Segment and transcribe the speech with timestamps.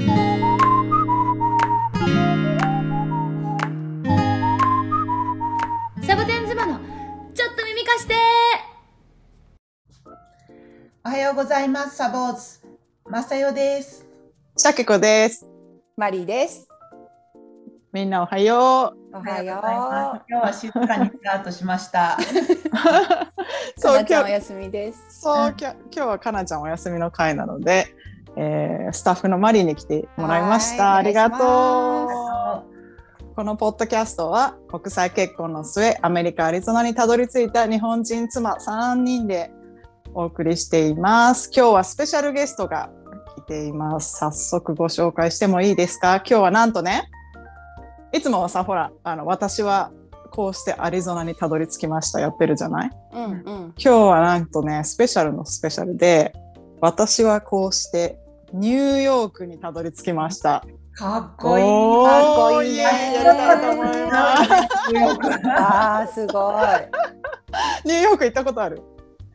[0.00, 0.06] サ
[6.16, 6.80] ボテン妻の
[7.34, 8.14] ちょっと耳貸して
[11.04, 11.96] おはようございます。
[11.96, 12.60] サボーズ。
[13.10, 14.06] まさよです。
[14.56, 15.46] しゃけこです。
[15.98, 16.66] マリーです。
[17.92, 19.16] みんなおはよう。
[19.16, 20.22] おはようよございます。
[20.30, 22.16] 今日は静かにスタートしました。
[22.18, 22.22] う。
[23.80, 25.20] そう、かなちゃん今日、お休みです。
[25.20, 27.94] そう、今日はかなちゃんお休みの会なので、
[28.36, 30.90] えースタッフのマリーに来てもらいました。
[30.90, 31.36] はいありがと
[32.04, 32.64] おう。
[33.36, 39.50] このポッドキャストは国際結婚の末、アメリカ・アリゾナにたどり着いた日本人妻3人で
[40.12, 41.50] お送りしています。
[41.54, 42.90] 今日はスペシャルゲストが
[43.36, 44.18] 来ています。
[44.18, 46.16] 早速ご紹介してもいいですか？
[46.16, 47.08] 今日はなんとね、
[48.12, 49.92] いつもはさ、ほら、あの私は
[50.32, 52.90] こうしてアリゾナにたどり着きましたやってるじゃない？
[53.14, 53.34] うんうん。
[53.36, 56.34] 今日はなんとね、スペシャルのスペシャルで、
[56.80, 58.18] 私はこうして
[58.52, 60.64] ニューヨークにたどり着きました。
[60.94, 61.64] かっこいい。
[61.64, 65.48] かっこいいやりたいと思います。
[65.48, 66.54] ああ、すごい。
[66.54, 66.88] あ
[67.84, 68.82] ニューヨーク行ったことある？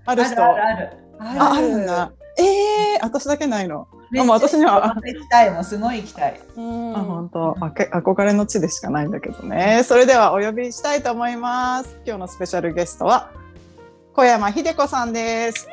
[0.05, 0.43] ある人？
[0.43, 1.41] あるあるある。
[1.41, 2.11] ああるんだ。
[2.38, 3.88] ええー、私だけないの？
[4.17, 5.51] あもう私には行きたい。
[5.51, 6.41] もうすごい行きたい。
[6.57, 9.83] うんあ本当あけ憧れの地でしかないんだけどね。
[9.83, 11.97] それではお呼びしたいと思います。
[12.05, 13.31] 今日のスペシャルゲストは
[14.13, 15.67] 小山秀子さんです。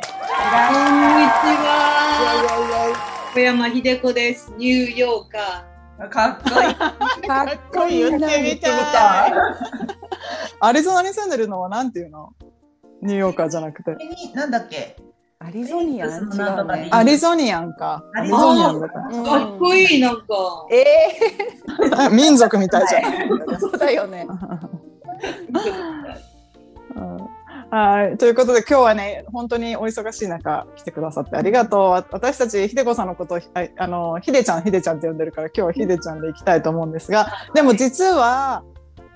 [3.34, 4.52] 小山秀子です。
[4.58, 6.74] ニューヨーカかっこいい。
[6.74, 6.92] か
[7.46, 9.32] かっこいい言ってみたい。
[10.60, 12.30] アリゾナに住んでるのはなんていうの？
[13.00, 13.92] ニューヨーカーじゃなくて。
[13.92, 14.96] になんだっけ？
[15.38, 16.88] アリゾニアン違うね。
[16.92, 18.04] アリゾニアンか。
[18.14, 19.00] アリゾゾニアンだか。
[19.00, 20.24] かっこいい、なんか。
[20.70, 20.84] え
[21.90, 22.08] ら。
[22.14, 23.04] 民族みたいじゃん。
[23.04, 24.26] えー、そうだよね。
[27.72, 28.18] はい。
[28.18, 31.82] ということで今日はね、本当にお忙しい中来てくださってありがとう。
[32.12, 33.40] 私たち、ひでこさんのことを、
[33.78, 38.62] あの、ひでちゃん、ひでちゃんって呼んでるから今日はひでちゃんで行きたいと思うんですが、でも実は、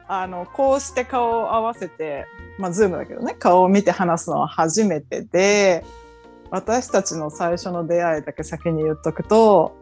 [0.09, 2.25] あの、こうして顔を合わせて、
[2.59, 5.85] まあ、ズームだけどね、顔を見て話すのは初めてで、
[6.51, 9.77] 私たちの最初の出会いだけ先に言っとくと、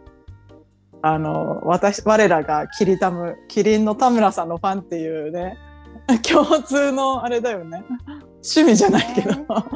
[1.00, 5.58] あの、私、我らがキリタム、キリンの田村さんのファンっていうね、
[6.28, 7.84] 共通のあれだよね。
[8.44, 9.30] 趣味じゃないけど、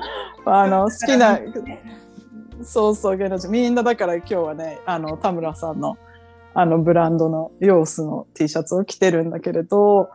[0.45, 1.39] あの、好きな、
[2.63, 3.49] そうそう、芸能人。
[3.51, 5.97] みんなだから今日はね、あの、田村さんの、
[6.55, 10.09] あの、ブランドのヨースの T シャツを着てるんだけれど、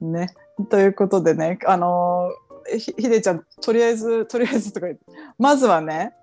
[0.00, 0.28] ね。
[0.68, 2.30] ということでね、あの、
[2.76, 4.86] ひひでちゃん、とりあえず、とりあえずとか
[5.38, 6.14] まずはね、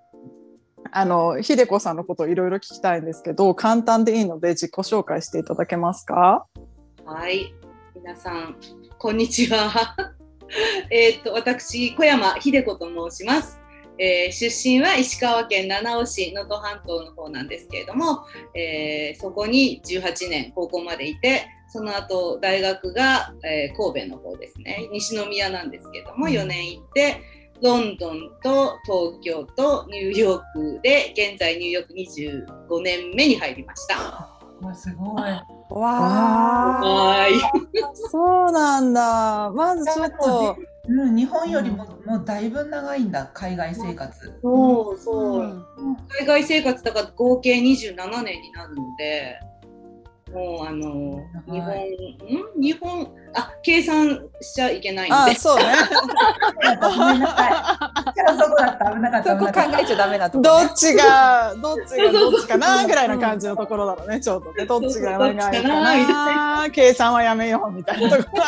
[0.91, 6.45] あの、ひでこさんのことをいろいろ聞きたいんですけど、簡単でいいので自己紹介していただけますか？
[7.06, 7.53] はい。
[7.95, 8.56] 皆さん、
[8.97, 9.95] こんにちは。
[10.90, 13.59] えーっと、私、小山秀子と申します。
[14.00, 27.22] えー出身は石川県七尾市能登半島の方なんですけれども、えーそこに18年高校までいてその後大学が、えー神戸の方ですね西宮なんですけども4年行って
[27.62, 34.37] ロンドンと東京とニューヨークで現在ニューヨーク25年目に入りました。
[34.62, 35.22] もうすごい。
[35.22, 36.81] わあ。
[36.81, 37.40] はーい。
[38.09, 39.51] そうなんだ。
[39.51, 40.57] まずちょっと、
[40.88, 43.29] うん、日本よりも、もうだいぶ長いんだ。
[43.34, 44.40] 海外生活。
[44.41, 45.66] そうそう、うん
[46.19, 49.40] 海外生活だから合計27年になるので、
[50.34, 51.75] もうあの日本、
[52.57, 52.62] ん？
[52.62, 55.66] 日本あ計算しちゃいけないんで、あそうね。
[56.82, 58.14] ごめんなさい。
[58.16, 58.92] じゃあそこだった。
[58.92, 59.40] 危なかった。
[59.40, 60.66] そこ考えちゃダメどね。
[60.66, 64.66] っちが、どっちがどっちかなぐらいの感じのところだろうね、ちょっとね。
[64.66, 65.62] どっちが長いか
[66.64, 68.44] な計算はやめようみたいなところ。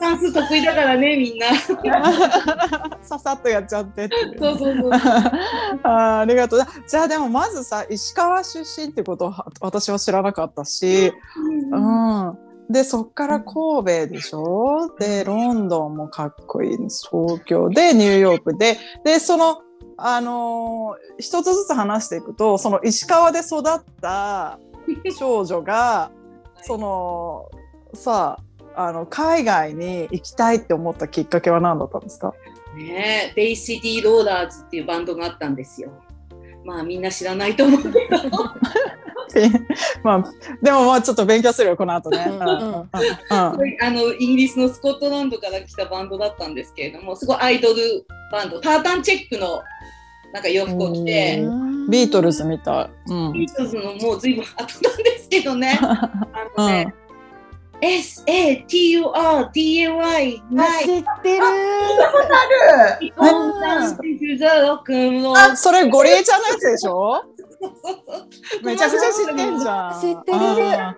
[0.00, 1.46] 算数得意だからねみんな。
[3.02, 4.90] ささっとやっちゃってっていうそうそうそう。
[5.82, 6.60] あーありがとう。
[6.86, 11.12] じゃあでもまずさ、石川出身ってことは私は知らなかったし、
[11.72, 12.47] うん。
[12.70, 14.90] で、そっから神戸でしょ？
[14.98, 16.76] で、ロンドンもかっこいい。
[16.76, 18.76] 東京で、ニューヨークで。
[19.04, 19.62] で、その、
[19.96, 23.62] あのー一つずつ話していくと、その石川で育っ
[24.00, 24.58] た
[25.18, 26.10] 少女が、
[26.62, 27.46] その、
[27.94, 28.36] さ
[28.74, 32.32] あ、あの、海外に行きたいって思ったきっかけは何だったんですか？
[32.76, 35.90] ねえ、ベイシティローダーズっていうバンドがあったんですよ。
[36.64, 37.94] まあみんな知らないと思うけど。
[40.02, 40.24] まあ、
[40.62, 42.24] でもまあちょっと勉強するよ、この後ね。
[42.28, 42.48] うんうん。
[42.48, 42.52] うん。
[42.52, 42.80] うん。
[42.80, 42.88] うん。
[43.30, 48.60] あのイギリスのスコットランドから来たバンドだったんですけれどもすごいアイドルバンド。
[48.60, 49.60] タータンチェックの
[50.32, 51.42] なんか洋服を着て。
[51.88, 52.90] ビートルズみたい。
[53.12, 53.32] うん。
[53.32, 55.78] ビートルズのもう随分後なんですけどね。
[55.80, 56.10] あ
[56.56, 56.94] のね、
[60.50, 61.44] あない知ってる。
[65.34, 67.22] あ、それゴリエちゃんのやつでしょ？
[68.62, 70.00] めちゃくちゃ知ってんじゃん。
[70.00, 70.38] 知ってる。
[70.78, 70.96] あ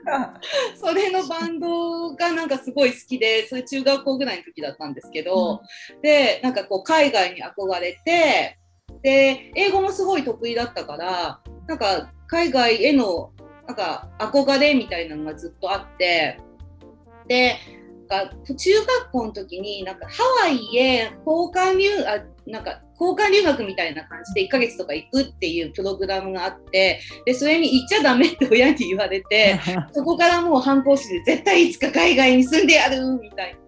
[0.76, 5.62] それのバンドがなんかすごい好きでそれ中学校ぐらいの時だったんですけど、
[6.02, 8.58] でなんかこう海外に憧れて
[9.02, 13.32] で英語もすごい得意だったからなんか海外への
[13.66, 16.38] なんか憧れみたいなのがずっとあって
[17.28, 17.56] で
[18.10, 29.58] か中学校の時になんかハワイへ交換留あなんか交換留学みたいな感じで1ヶ月とか行くっていうプログラムがあってでそれに行っちゃダメって親に言われて
[29.92, 33.60] そこからもう反抗心で絶対いつか海外に住んでやるみたいな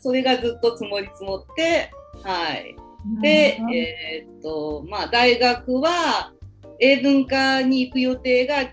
[0.00, 1.90] それがずっと積もり積もって
[2.24, 2.74] はい。
[3.20, 6.32] で、うんえーっとまあ大学は
[6.80, 8.64] 英文科に行く予定が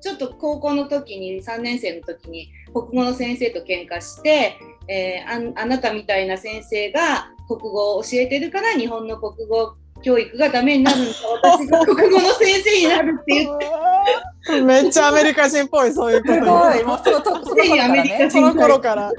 [0.00, 4.58] ちょっと高校の時に3年生の時に国語の先生と喧嘩して、
[4.88, 11.12] えーあんあなたみたいな先生が国語を教えてるから日本の国語教育がダメになるんだ
[11.42, 17.54] 私が国語の先生になるって言ってめっちゃアメリカ人っぽいそういうことすごいもうそのとそア
[17.88, 19.12] メリカねその頃から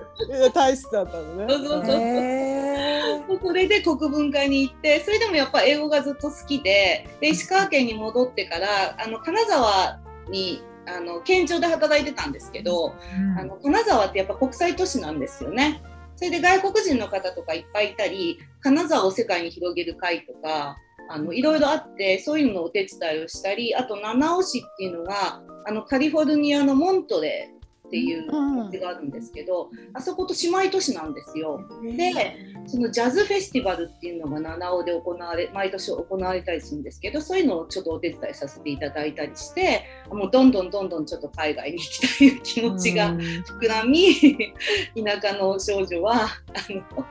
[0.54, 1.54] 体質だったのね。
[1.54, 10.00] そうそうそうへそれで国文科に行ってそれでもやっぱ英語がずっと好きでで石川県に戻ってからあの金沢
[10.30, 10.62] に
[10.98, 12.94] あの県庁で働いてたんですけど、
[13.38, 15.82] あの金沢ってやっぱ国際都市なんですよね。
[16.16, 20.78] それで外国人の方とかいっぱいいたり金沢を世界に広げる会とか
[21.10, 27.61] あのいろいろあってそういうののお手伝いをしたりあと七尾市っていうのがあのカリフォルニアのモントレー
[27.92, 31.60] っていう土地があるんですけど、あそこと姉妹都市なんですよ。
[31.84, 44.54] でそのジャズフェスティバルっていうのが七尾で行われ毎年行われたりするんですけどそういうのをちょっとお手伝いさせていただいたりしてもうどんどんどんどんちょっと海外に行きたいという気持ちが膨らみ
[44.96, 46.28] 田舎の少女はあ
[46.70, 47.06] の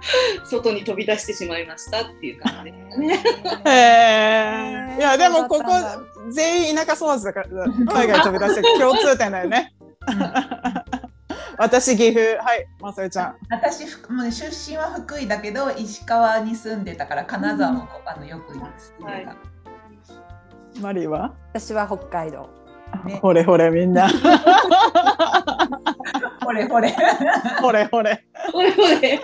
[0.44, 3.22] 外に飛び出してしまいましたっていう感じですかね。
[3.66, 4.98] へえ。
[4.98, 5.72] いやでもここ
[6.30, 9.74] 全員田舎育ちだから海外飛び出して共通点だよね。
[11.58, 13.36] 私岐阜はいまさえちゃん。
[13.50, 19.28] 私ふもうね出身は福井だけど石川に住んでたから金沢もあのよく行ってた、はい
[20.80, 21.34] マリーは？
[21.52, 22.48] 私は北海道
[23.04, 24.08] ねほれほれみんな。
[26.40, 26.96] ほれほれ
[27.60, 28.24] ほれほれ。
[28.52, 29.20] これもね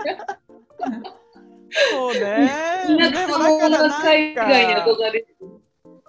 [1.90, 2.50] そうね。
[2.87, 5.35] 田舎の者が海外に憧れてる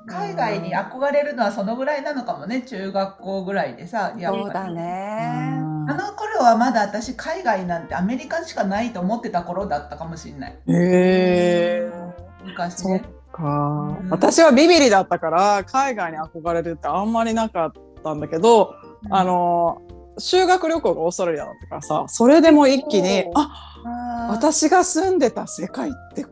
[0.07, 4.43] 海外に憧れるのはそのぐらいなのかもね中学校ぐらいでさやっぱり。
[4.45, 5.57] そうだね。
[5.89, 10.51] あの頃はまだ私海外なんてアメリカしかないと思ってた頃だったかもしれない。
[10.51, 11.91] へえ。
[11.91, 13.03] そっ昔ね。
[13.31, 14.09] か、うん。
[14.09, 17.71] 私はビビリだったから海外に憧れるってあんまりなかっ
[18.03, 18.75] たんだけど、
[19.09, 19.81] あの
[20.17, 26.25] 修学旅行がオーストラリアだったからさそれでも一気にあ私が住んでた世界って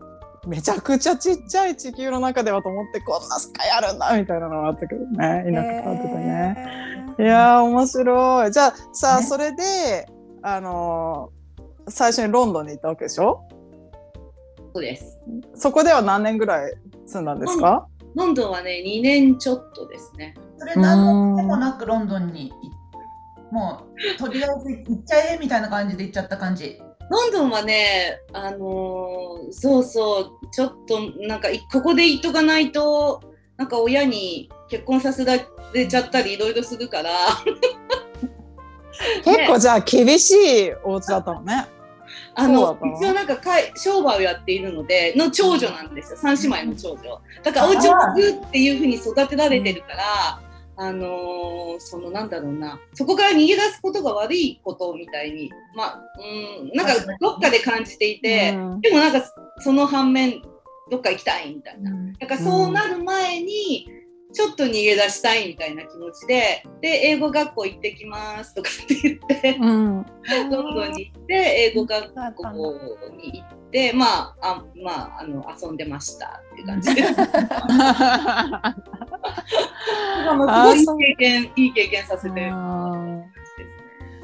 [0.48, 6.58] めちゃくちゃちっちゃい地球の中ではと思ってこんな世界あるんだみたいなのがあったけどね田舎変わってたね。
[7.18, 8.52] いやー面白い。
[8.52, 10.08] じゃあさあ、ねそれで
[10.42, 11.36] あのー
[11.88, 13.48] 最初にロンドンに行ったわけでしょ？
[14.74, 15.20] そうです。
[15.56, 16.74] そこでは何年ぐらい
[17.06, 20.34] 住んだんですか、ロンドンはね2年ちょっとですね。
[20.58, 23.84] それ何でもなくロンドンに行も
[24.16, 33.22] うとりあえず行っちゃえみたいな感じで行っちゃった感じロンドンはね、あのーそうそう、ちょっとなんかいここで言っとかないと、
[33.58, 35.38] なんか親に結婚させら
[35.74, 37.12] れちゃったりいろいろするから、
[39.24, 41.68] 結構じゃあ厳しいお家だったのね。
[42.38, 47.22] あの一応なんかかい商売をやっているので、の長女なんですよ、三姉妹の長女。
[47.44, 50.40] だからお家を作るっていうふうに育てられてるから、
[50.78, 58.82] あのーそのなんだろうな、そこから逃げ出すことが悪いことみたいに、まあ、うん、なんかどっかで感じていて、うん。
[58.82, 59.22] でもなんか
[59.60, 60.42] その反面
[60.90, 61.92] どっか行きたいみたいな。
[61.92, 62.14] うん。
[62.14, 63.88] だからそうなる前に
[64.36, 70.06] ちょっと逃げ出したいみたいな気持ちで、で英語学校行ってきますとかって言って、うん。
[70.52, 72.22] ロンドンに行って英語学校
[73.18, 76.94] に行って、まああまああの遊んでましたっていう感じ。
[76.96, 77.16] です。
[80.48, 82.42] あすごいいい経験いい経験させてじ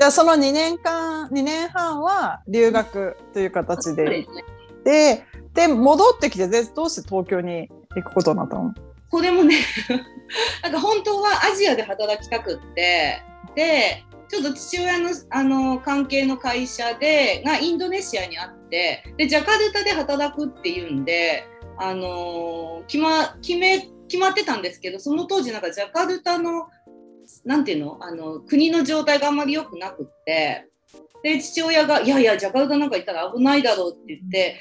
[0.03, 4.43] ゃあその2年間2年半は留学という形でですね。
[4.83, 8.73] でで戻ってきてでどうして東京に行くことになったの？
[9.11, 9.57] これもね
[10.63, 13.21] なんか本当はアジアで働きたくって
[13.55, 21.43] でちょっと父親のあの関係の会社でがインドネシアにあってでジャカルタで働くっていうんで、
[21.77, 26.69] あの決ま決め決まってたんですけどその当時なんかジャカルタの
[27.43, 30.67] なていうのあの国の状態があんまり良くなくって
[31.23, 34.57] で父親が「いやいやジャカルタなんか行ったら危ないだろう」って言って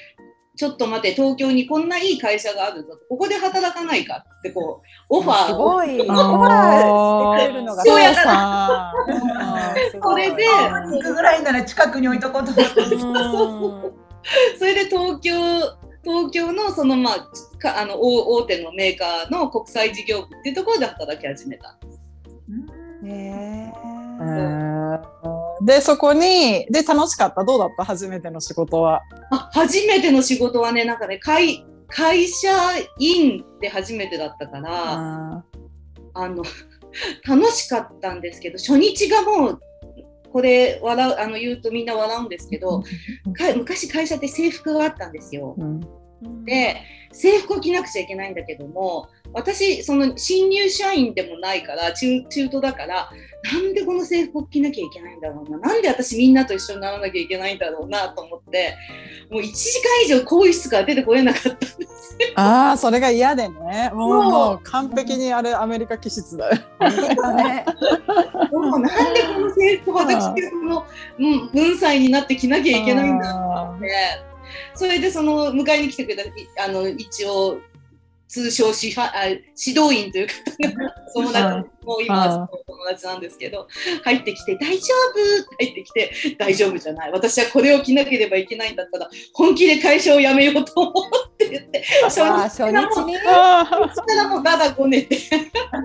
[0.57, 6.01] ちょっと待って東京にこんないい会社があるぞここで働かないかってこうオファすーをごい。
[6.01, 7.83] オフあァーしてくれるのが。
[7.85, 8.93] そうやそうさ
[9.93, 12.81] すごいそれで行くぐらいなら近くに置いとこうと思って。
[12.81, 14.01] うん
[14.59, 15.33] それで東京
[16.05, 21.77] 東京のそのまあかあの大大手のメーカーの国際事業部っていうところで働き始めた。
[23.03, 23.73] ね
[24.21, 27.45] えーでそこにで楽しかった？
[27.45, 27.85] どうだった？
[27.85, 29.01] 初めての仕事は。
[29.31, 32.49] あ初めての仕事はねなんかね会会社
[32.99, 35.45] 員って初めてだったから、あ
[36.15, 36.43] あの
[37.29, 39.61] 楽しかったんですけど初日がもう
[40.33, 42.81] これ笑うあの言うとみんな笑うんですけど、
[43.37, 45.57] か昔会社って制服があったんですよ。
[45.59, 45.65] ーう
[46.29, 46.45] ん。
[46.45, 46.77] で
[47.13, 53.11] 制服を着なくちゃいけないんだけども私その新入社員でもないから中中途だから
[53.53, 58.77] なんでこの制服を着なきゃいけないんだろうななんで私みんなと一緒にならなきゃいけないんだろうなと思って
[59.31, 61.89] もう1時間以上更衣室から出てこれなかったんですよ。
[62.35, 66.57] ああそれが嫌でねもう完璧にあれアメリカ気質だよ。
[67.37, 67.65] ね
[68.53, 70.87] もうなんでこの制服を私がこの、
[71.19, 73.91] うん、文才になって着なきゃいけないんだろうって
[74.75, 77.61] それでその迎えに来てくれたいあの一応
[78.31, 79.43] 通称支配あ指
[79.79, 83.67] 導員という方が友達もう今は友達なんですけど
[84.05, 90.95] 入ってきて「大丈夫?」って入ってきて「大丈夫じゃない私はこれを着なければいけないんだったら本気で会社を辞めようと思う」
[91.35, 93.17] って言って初あ日初日に？
[93.27, 95.19] あそしたらもうだだこねて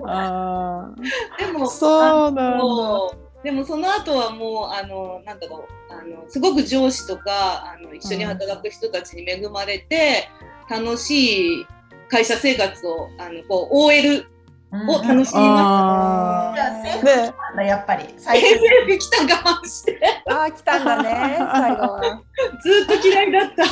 [0.06, 0.94] あ
[1.38, 3.10] でもそうなん
[3.42, 10.28] でもその後はもうあのなんだろうあのすごく上司とかあの一緒に働く人たちに恵まれて、
[10.68, 11.66] 楽しい
[12.08, 14.26] 会社生活をあのこう OL
[14.72, 15.38] を楽しみました。
[15.40, 22.20] あじゃあ制服で着たんだやっぱり最初平成来た我慢してあー来たんだね 最後は。
[22.62, 23.64] ずっと嫌いだった。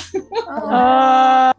[0.57, 1.55] あ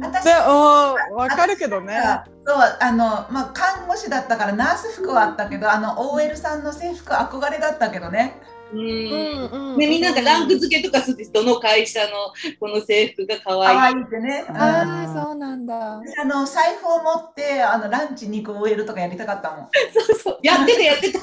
[0.00, 2.00] 私ーでも分かるけどね。
[2.46, 8.40] そうあのまあ看護師だったからナース服はあったけどあの OL さんの制服憧れだったけどね
[8.72, 8.80] うん。
[8.80, 12.08] うんでみんながランク付けとかするどの会社の
[12.60, 13.78] この制服が可可愛い。
[13.78, 14.44] 愛いってね。
[14.48, 14.56] うん。
[14.56, 15.94] ああそうなんだ。
[15.94, 19.68] あの財布を持ってあのランチに行く OL とかやりたかったもん。
[19.92, 20.38] そうそう。
[20.42, 21.20] やってたやってた。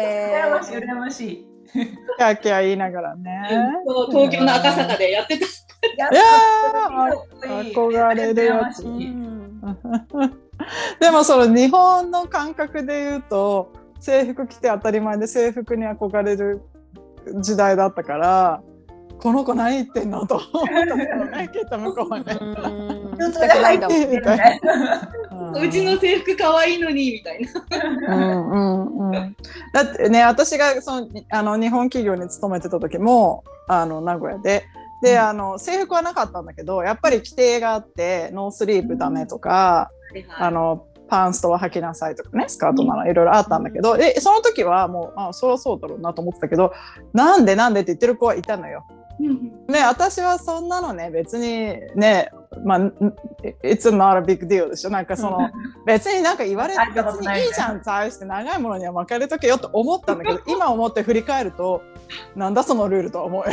[0.00, 1.46] へ羨ましいー羨ましい。
[1.72, 3.40] キャーキャー言いながらね。
[3.86, 5.46] そう東京の赤坂でやってた。
[5.46, 5.48] い
[5.98, 6.10] や
[7.72, 8.82] 憧れるやつ
[11.00, 16.62] でもその日本の感覚で言うと制服着て当たり前で制服に憧れる
[17.40, 18.62] 時代だったから
[19.18, 22.36] この子何言ってんのと思ったけどねきっと向こうはね。
[22.38, 23.16] うん。
[23.16, 24.60] ちょっとで入ってきてるね
[25.62, 27.40] うちの制服可愛いのにみたい
[28.06, 28.16] な。
[28.16, 28.50] うん。
[28.50, 29.10] うん。
[29.10, 29.36] うん、
[29.72, 34.64] だってね私がそのあの日本企業に勤めてた時もあの名古屋で
[35.02, 36.46] で、あの制服はなかったん。
[36.46, 39.90] だけどやっぱり規定があってノースリーブダメとか、
[40.38, 46.72] あのパンストは履きなさいとかねスカートならいろいろあったんだけど、でその時はもうあそりゃそうだろうなと思ってたけど
[47.12, 48.84] なんでなんでって言ってる子はいたのよ。
[49.20, 49.66] うん。
[49.68, 52.30] ね私はそんなのね別にね
[52.64, 52.92] まあ、ん
[53.62, 54.90] It's not a big deal でしょ。
[54.90, 55.50] なんかその
[55.86, 61.82] 別になんか言われ別にいいじゃん対して長いものには巻かれとけよと思ったんだけど 今思って振り返ると
[62.34, 63.44] なんだそのルールとは思う。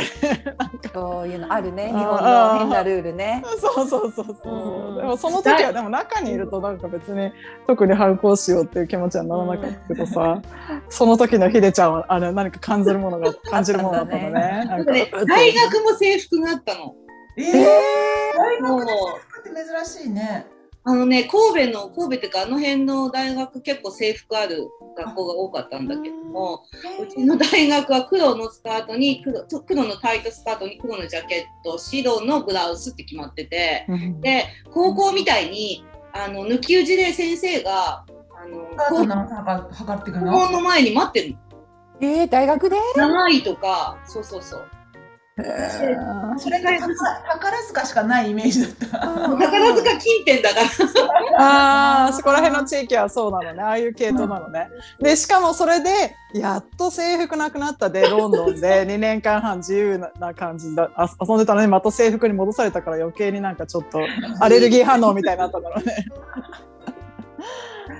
[0.92, 1.88] そういうのあるね。
[1.88, 3.42] 日本の変なルールね。
[3.58, 4.92] そうそうそうそうう。
[4.92, 4.96] ん。
[4.98, 7.32] でもその時はでも中にいるとなんか別に
[7.66, 10.40] 特に反抗しようっていう気持ちはならなかったけどさ
[10.88, 14.64] その時のひでちゃんはあれ何か感じるものが 感じるものだったのね。
[15.26, 16.94] 大学も制服があったの。
[17.36, 18.98] えー、大学で制
[19.28, 20.46] 服って珍しいね。
[20.86, 26.64] あのね神戸の神戸っていうかあの辺の大学結構制服ある学校が多かったんだけども
[27.00, 33.86] うちの大学は黒のスカートに黒黒のタイトスカートに黒のジャケット白のブラウスって決まってて
[34.20, 38.04] で高校みたいにあの抜き打ちで先生が
[38.36, 38.94] あのスカート
[40.20, 41.38] 校の前に待ってるの。
[42.02, 42.76] えー、大学で？
[42.94, 44.68] 長いとかそうそうそう。
[45.36, 46.94] それが宝
[47.32, 48.98] 宝塚しかないイメージだった。
[48.98, 50.66] 宝塚近辺だから。
[51.40, 54.68] ああそこら辺の地域はそうなのねああいう系統なのね。
[55.00, 64.00] でしかもそれでやっと制服なくなったでロンドンで 2年間半自由な感じだあ遊んでたのにまた制服に戻されたから余計になんかちょっと
[64.38, 66.06] アレルギー反応みたいになったんだろうね。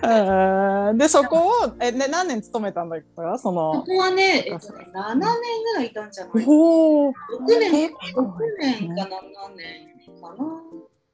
[0.02, 3.38] うんでそこをえ、ね、何年勤めたんだった？
[3.38, 3.82] そこの。
[3.84, 5.28] こはね、えっとね、7年
[5.62, 6.44] ぐらいいたんじゃない？
[6.46, 7.14] おー ?6
[7.60, 9.08] 年、結構6年か7
[9.56, 10.36] 年かな。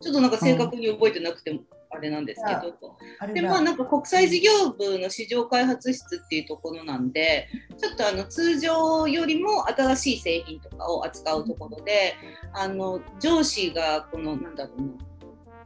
[0.02, 1.60] ちょっとなんか正確に覚えてなくても、
[1.90, 2.96] あれなんですけど。
[3.18, 12.14] あれだでまあなんか国際事業部の市場開発室っていうところなんでちょっとあの通常よりも新しい製品とかを扱うところで
[12.54, 14.88] あの上司がこのなんだろうな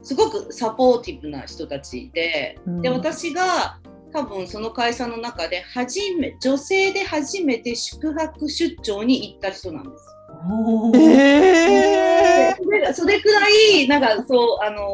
[0.05, 3.79] すごくサポーティブな人たちでで私が
[4.13, 10.05] 多分その会社の中で初め女性で初めて宿泊出張に行った人なんです。
[10.47, 12.53] おーえ
[12.93, 14.87] それくらいなんかそうあの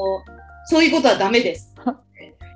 [0.67, 1.95] そういうことはダメですっ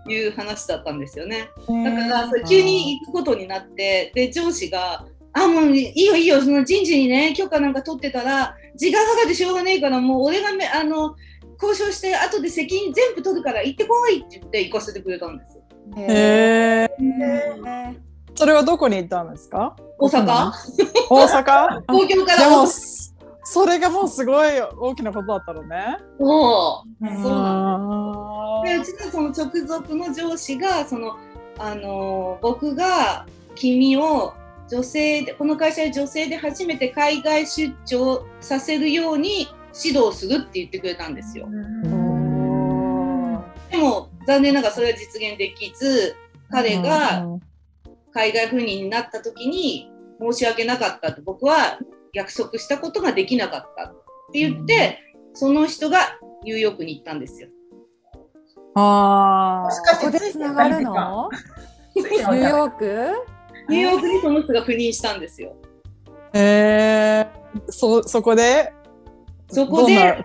[0.08, 1.50] ていう話だったんですよね。
[1.68, 5.06] だから急に行くことになってで上司が
[5.38, 11.16] 「あもういいよいいよその人事にね許可なんか取ってたら時間かかってしょうがないからもう俺がめあの
[11.62, 15.60] 交渉して後で責任全部取るから行ってこい」って言って行かせてくれたんです。
[15.98, 17.96] えー、へ
[18.34, 19.76] それはどこに行ったんですか？
[20.00, 20.52] 大阪？
[21.10, 21.82] 大阪？
[21.88, 23.06] 東京かでもら大阪
[23.48, 25.98] それがもうすごい大きなことだったのね。
[26.20, 27.06] そう。
[27.06, 31.16] うんそうあでうちのその直属の上司がその、
[31.60, 34.34] あのー僕が君を
[34.68, 39.48] 女性でこの会社で女性で初めて海外出張させるように
[39.84, 41.48] 指導するって言ってくれたんですよ。
[43.72, 46.16] でも残念ながらそれは実現できず
[46.50, 47.26] 彼が
[48.14, 49.92] 海外赴任になった時に
[50.22, 51.80] 申し訳なかったと僕は
[52.14, 53.96] 約束したことができなかったっ
[54.32, 55.00] て言って、
[55.34, 57.50] その人がニューヨークに行ったんですよ。
[58.76, 61.30] あもしかここでつながるの？
[61.96, 63.12] ニューヨーク？
[63.68, 65.56] ニューヨークにその人が赴任したんですよ。
[66.34, 68.72] えー、そそこで？
[69.50, 70.24] そこで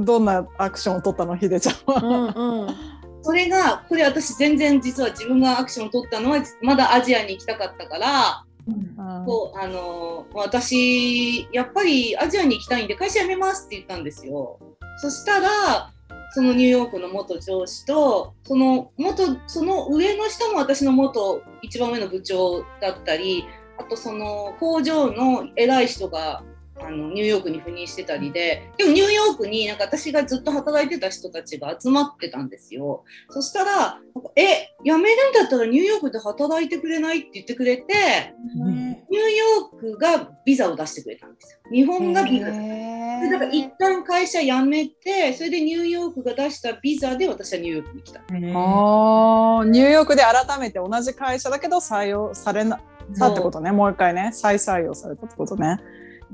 [0.00, 2.32] どんなどんなアクションを取ったのひでちゃんは？
[2.34, 2.76] うんうん
[3.22, 14.58] それがこれ私全然実は自分がアクションを取ったのはまだアジアに行きたかったからうんこうあの私やっぱりアジアに行きたいんで会社辞めますって言ったんですよ。
[15.02, 15.92] そしたら
[16.32, 23.44] そのニューヨークの元上司とその元その上の人も私の元一番上の部長だったり
[23.78, 26.42] あとその工場の偉い人が
[26.82, 33.04] あのニューヨークに赴任してたりででもニューヨークになんか私がずっと働いてた人たちが集まってたんですよ。
[33.30, 37.94] そしたらなんか「え辞めるんだったらニューヨークで働いてくれない?」って言ってくれて。
[37.94, 41.58] ねニューヨークがビザを出してくれたんですよ。
[41.72, 42.46] 日本がビザ。
[42.48, 48.20] へでだから一旦会社辞めて、それでニューヨークが出したビザで私はニューヨークに来た。
[48.20, 52.80] あーニューヨークで改めて同じ会社だけど採用されな
[53.18, 55.78] たってことねもう一回ね再採用されたってことね。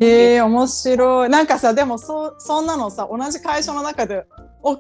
[0.01, 1.29] えー、面白い。
[1.29, 4.25] なんかさでもそそんなのさ同じ会社の中で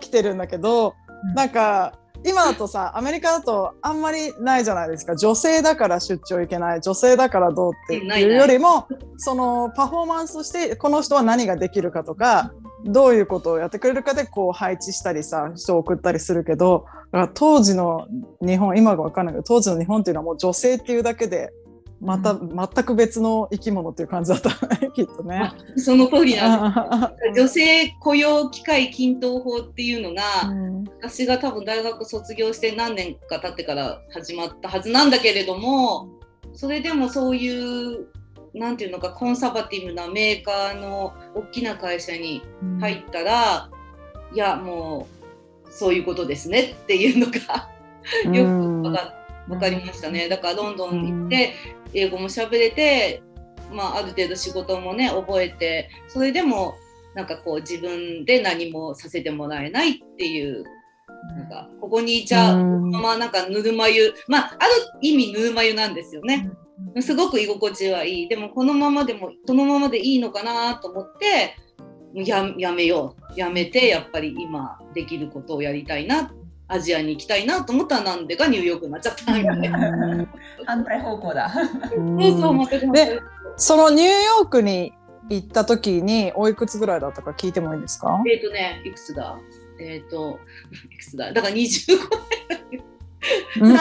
[0.00, 0.94] 起きてるんだけど、
[1.28, 1.34] うん。
[1.34, 5.16] なんか今だとさアメリカだとあんまりないじゃないですか。
[5.16, 6.80] 女性だから出張行けない。
[6.80, 12.52] 女性だからどうっていうよりもそのパフォーマンスとしてこの人は何ができるかとか
[12.84, 18.06] どういうことをやってくれるかでこう配置したりさ人を送ったりするけどだから当時の
[18.40, 21.52] 日本今が分かんないけど当時の日本っていうのはもう女性っていうだけで
[22.00, 24.50] また、全く別の生き物っていう感じだった。
[24.66, 25.52] ね きっとね。
[25.76, 27.40] その通りなんあです。
[27.40, 30.84] 女性雇用機会均等法っていうのが、うん。
[31.00, 36.08] 私が多分大学卒業して何年か経ってから始まったはずなんだけれども、
[36.54, 38.06] それでもそういう、
[38.52, 42.42] なんていうのか、コンサバティブなメーカーの大きな会社に
[42.80, 43.70] 入ったら、
[44.34, 45.06] いやも
[45.66, 47.68] うそういうことですねっていうのが
[48.32, 49.14] よく分か
[49.48, 50.28] 分かりましたね。
[50.28, 51.54] だからロンドンに行って
[51.94, 53.22] 英語も喋れて、
[53.72, 56.74] まあ、ある程度仕事もね覚えてそれでも
[57.14, 60.64] なんかこう自分で何もさせてもらえないっていう
[61.36, 66.50] なんかここにいちゃううんままなんかぬるま湯まあある意味ぬるま湯なんですよね。
[67.00, 68.28] すごく居心地はいい。
[68.28, 71.56] でもこのままでもこのままでいいのかなと思って
[72.14, 73.38] ややめよう。
[73.38, 76.32] やめてやっぱり今できることをやりたいな
[76.68, 80.26] アジアに行きたいなと思ったらなんでかニューヨークになっちゃったみたいな。
[80.66, 81.52] 反対方向だ。
[81.96, 82.18] うん。
[82.20, 83.20] そうそう全くで
[83.56, 84.92] そのニューヨークに
[85.28, 88.20] 行った時においくつぐらいだったか聞いてもいいですか？
[88.28, 89.36] えっ、とねいくつだ？
[89.80, 90.38] えっ、と
[90.92, 91.32] いくつだ？
[91.32, 91.98] だから25
[93.60, 93.70] うん。
[93.72, 93.76] うん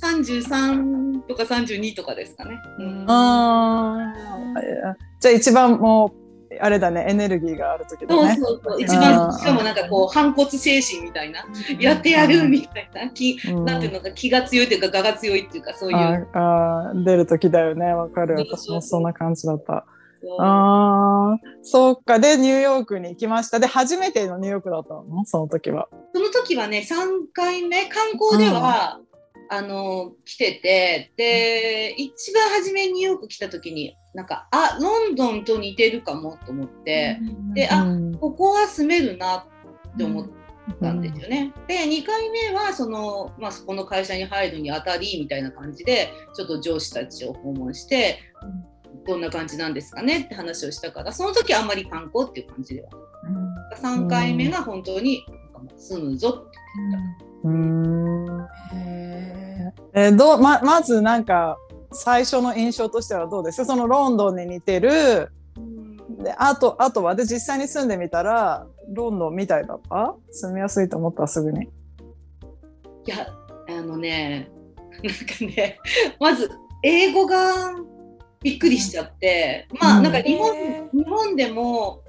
[0.00, 2.58] 33?33 とか32とかですかね。
[2.78, 3.04] うん。
[3.08, 4.94] あー。
[5.20, 6.19] じゃあ一番もう
[6.60, 8.36] あれだねエネルギーがある時だそうね。
[8.36, 8.82] そうそう。
[8.82, 11.44] 一あ番ーしかもなんかこう反骨精神みたいな。
[11.78, 13.64] やってやるみたいな気うん。
[13.64, 15.96] なんていうのか気が強いというか我が強いっていうかそういう。
[15.96, 17.92] ああー出る時だよね。
[17.94, 18.36] わかる。
[18.36, 19.84] 私もそんな感じだった。
[20.38, 22.18] ああそうか。
[22.18, 23.58] でニューヨークに行きました。
[23.58, 25.24] で初めてのニューヨークだったの？
[25.24, 25.88] その時は。
[26.14, 26.94] その時はね3
[27.32, 29.00] 回目観光では、
[29.48, 31.12] あの来てて。
[31.16, 37.18] で一番初めニューヨーク来た時になんかあロンドンと似てるかもと思って、
[37.54, 38.14] であうん。
[38.18, 40.26] ここは住めるなって思っ
[40.80, 41.52] たんですよね。
[41.68, 48.18] で2回目はその、まあ、そこの会社に入るにあたりみたいな感じでちょっと上司たちを訪問して
[49.06, 49.20] どん。
[49.20, 52.88] な感じなんですかねって話をしたからその時あんまり観光っていう感じでは。
[53.82, 55.24] 3回目が本当に
[55.76, 56.58] 住むぞって
[57.44, 58.46] うん。
[58.72, 61.58] へえーどうままずなんか
[61.92, 63.58] 最初の印象としてはどうです？
[63.58, 65.32] かそのロンドンに似てる。
[66.22, 67.14] であとあとは？
[67.14, 70.14] で実際に住んでみたらロンドンみたいだった？
[70.30, 71.26] 住みやすいと思った？
[71.26, 71.64] すぐに。
[71.64, 71.68] い
[73.06, 73.28] や
[73.68, 74.50] あのね
[75.02, 75.78] なんかね
[76.20, 76.50] まず
[76.82, 77.74] 英語が
[78.42, 82.02] びっくりしちゃって、まあなんか日本へ日本でも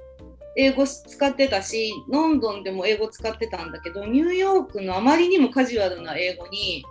[0.56, 6.84] 英語使ってたしロンドンでも英語使ってたんだけどニューヨークのあまりにもカジュアルな英語に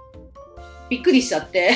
[0.91, 1.71] びっくりしちゃって。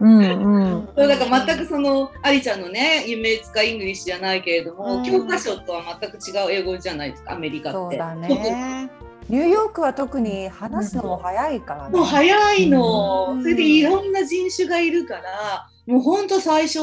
[0.00, 0.88] うんうん。
[0.96, 5.04] そうだから全くそのアリちゃんのね夢使い English じゃないけれども、うん。
[5.04, 7.78] 教科書とは全く違う英語じゃないですかアメリカって。
[7.78, 8.90] そうだね。
[9.28, 11.96] ニューヨークは特に話すのも早いからね。
[11.96, 13.42] もう早いの、うん。
[13.42, 16.80] それでいろんな人種がいるからもうほんと最初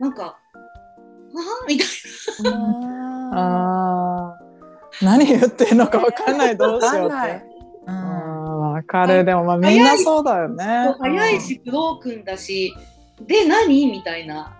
[0.00, 0.36] なんか
[1.34, 1.86] 「あみたい
[2.44, 5.02] うんあー。
[5.02, 6.56] 何言ってんのか分かんない。
[6.58, 7.51] どうしようって
[8.82, 9.24] かる。
[9.24, 10.64] でもまあみんなそうだよね。
[10.64, 12.74] な早いし工藤君だし。
[13.20, 13.86] で何？
[13.86, 14.56] みたいな。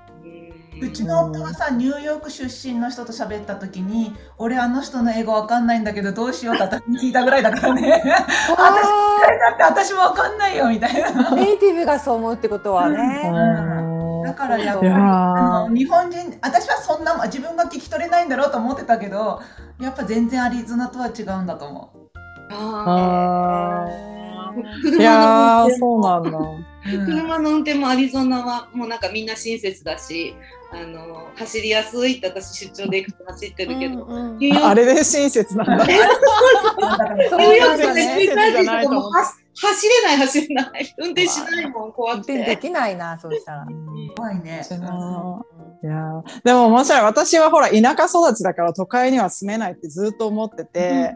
[0.81, 8.03] うちの夫がさニューヨーク出身の人と喋った時に「俺あの人の英語わかんないんだけどどうしよう」って私に聞いたぐらいだからね。
[8.05, 11.09] だあって私もわかんないよみたいな。
[11.31, 12.99] ーネイティブがそう思うってことはうね。
[12.99, 14.23] ん。
[14.25, 19.41] だからやっぱりあの日本人私はそんな自分が聞き取れないんだろうと思ってたけど
[19.81, 21.93] やっぱ全然アリゾナとは違うんだと思
[22.51, 23.59] ああー。
[23.59, 23.62] ー
[24.99, 25.79] いやー車の運転も。
[25.79, 26.39] そうなんだ。
[26.39, 27.07] う、うん。
[27.07, 30.35] 車の運転もアリゾナはもうなんかみんな親切だし
[30.73, 34.57] あの走りやすいって私出張で行くと走ってるけど、うんうん。
[34.65, 35.75] あれで親切なんだ。
[35.77, 39.13] ニューヨークでそうなんだね新幹線とかも
[39.55, 40.95] 走れない走れない。
[40.99, 42.35] 運転しないもん怖運くて。
[42.37, 43.67] 転できないな、そうしたら。
[44.17, 44.63] 怖いね。
[45.83, 46.23] いやー。
[46.43, 51.15] でも面白い私はほら田舎育ちだから都会には住めないってずっと思ってて、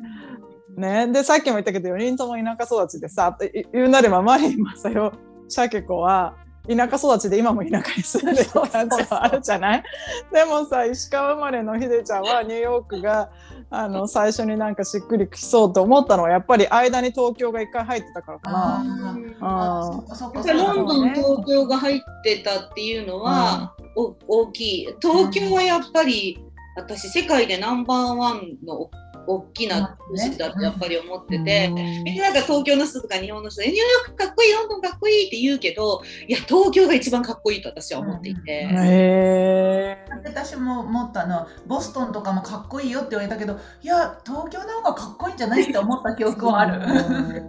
[0.76, 5.12] ね、でさっきも言ったけど4人とも田舎育ちでさい言うなればマリンマサヨ
[5.48, 6.34] シャケ子は
[6.68, 9.84] 田舎育ちで今も田舎に住んでる感じはあるじゃない？
[10.32, 13.30] でもさ石川生まれのひでちゃんはニューヨークが
[13.70, 20.52] あの最初になんかしっくりきそうと思ったのはやっぱり間に東京が一回入ってたからかあな。
[20.52, 24.86] ロンドン、東京が入ってたっていうのは、お大きい。
[25.00, 26.38] 東京はやっぱり、
[26.76, 28.90] 私、世界でナンバーワンの
[29.26, 32.18] 大きな都市だってやっぱり思ってて、みん。
[32.18, 38.68] ななんか東京の人とか日本の人で、ニューヨークかっこいい、ロンドンかっこいいって言うけど、いや、東京が一番かっこいいと私は思っていて。
[38.72, 41.46] へ私も思ったの。
[41.66, 46.78] ボストンとかもかっこいいよって言われたけどいや東京の方がかっこいいんじゃないって思った記憶はある。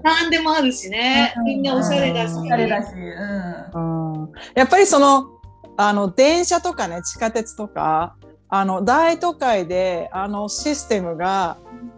[0.03, 0.29] なん。
[0.29, 2.31] でもあるしね、みんなおしゃれだし。
[2.31, 2.93] うんおしゃれだし、
[3.73, 4.21] うん。
[4.23, 4.31] うん。
[4.55, 5.37] やっぱりその
[5.77, 8.15] あの電車とかね地下鉄とか
[8.49, 11.57] あの大都会であのシステムが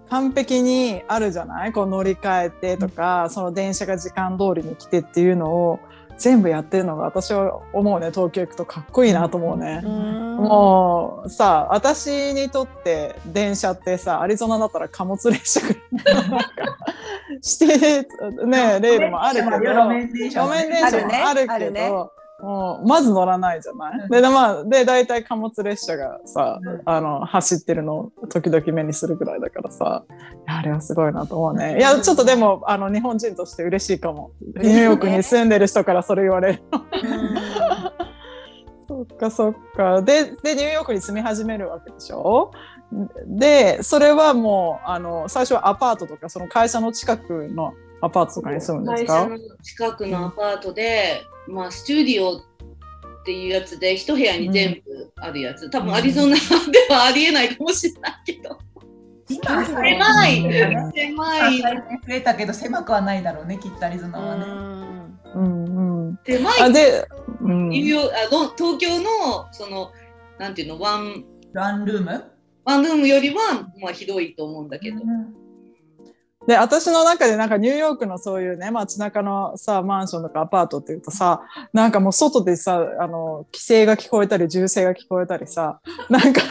[0.10, 1.72] 完璧にあるじゃない？
[1.72, 5.80] こう乗り換えてとか、その電車が時間通りに来てっていうのを
[6.18, 8.10] 全部やってるのが私は思うね。
[8.10, 9.82] 東京行くとかっこいいなと思うね。
[9.82, 15.78] もうさ私にとって電車ってさアリゾナだったら貨物列車指
[17.78, 18.08] 定
[18.48, 24.00] ねレールもあるけど路面電車路もあるけどもうまず乗らないじゃない？
[24.00, 30.04] うんででまあで大体貨物列車がさ、うんあの走ってるのを時々目にするぐらいだからさ
[30.46, 31.78] あれはすごいなと思うね。
[31.78, 34.32] いやちょっとでもあの日本人として嬉しいかも。
[34.42, 36.64] ニューヨークに住んでる人からそれ言われる。
[38.88, 40.02] そっかそっか。
[40.02, 42.52] ででニューヨークに住み始めるわけでしょ？
[43.28, 49.28] でそれはもうあの最初はアパートとかその会社の近くのアパートとかに住むんですか？
[49.28, 52.42] 会社の近くのアパートで、まあ、スタジオっ
[53.26, 56.42] ていうやつで一部屋に全部あるやつ、多分アリゾナで
[56.90, 58.58] はありえないかもしれないけど、
[59.28, 60.44] 狭い。
[60.44, 61.62] ね狭い。
[61.62, 61.68] 増
[62.10, 63.22] えたけど狭くはない。
[63.22, 64.46] だろうねきっとアリゾナはね。
[65.36, 66.20] うんうん。
[66.26, 66.62] 狭い。
[66.62, 67.08] あで、
[67.42, 69.92] うん、ニューヨークあロ東京のその
[70.40, 70.66] なんてい。
[70.66, 72.24] うのワンワンルーム？
[72.66, 74.36] ワンルームよりは、まあ、広い。
[74.36, 74.98] と思うんだけど、
[76.48, 81.42] で私の中でなんかニューヨークのそういうね街中のさマンションとかアパートっていうとさ
[81.74, 86.42] なんかもう外でさあの規制が聞こえたり銃声が聞こえたりさなんか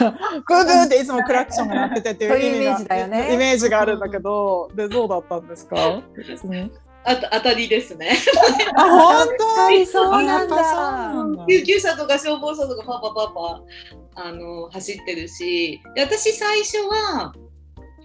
[0.45, 3.33] グーグーっていつもクラクションが鳴っててっていう そういうイメー意味がジだよね。
[3.33, 5.75] イメージがあるんだけどでどうだったんですか？
[7.05, 8.11] あと当たりですね。
[8.75, 9.27] あ本
[9.65, 9.69] 当？
[9.71, 10.55] りそうなんだ。
[10.55, 11.45] なんだ。
[11.47, 13.61] 救急車とか消防車とかパパパパ
[14.27, 15.81] あの走ってるし。
[15.95, 17.33] で私最初は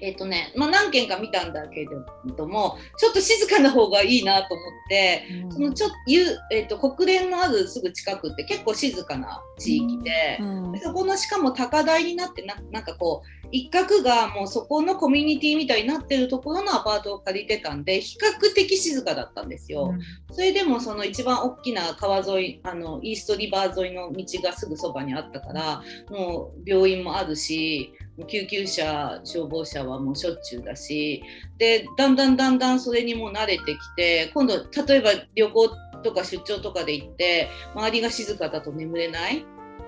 [0.00, 1.88] えっ、とね、まあ、何件か見たんだけれ
[2.36, 10.38] どもちょっと静かな方がいいなと思ってそのちょっとゆ、えっと国連のあるすぐ近くって結構静かな地域で。
[10.40, 19.94] うんでそこのしかも高台になってななんかこう一角がもうそこのコミュニティみたいになってるところのアパートを借りてたんで比較的静かだったんですよ。
[20.32, 27.92] それでもその一番大きな川沿いあのイーストリバー沿いの道がすぐそばにあったからもう病院もあるし
[28.28, 31.22] 救急車消防車はもうしょっちゅうだし
[31.58, 34.54] でだんだんだんだんそれにも慣れてきて今度
[34.86, 35.70] 例えば旅行
[36.04, 39.44] とか出張とかで行って周りが静かだと眠れない？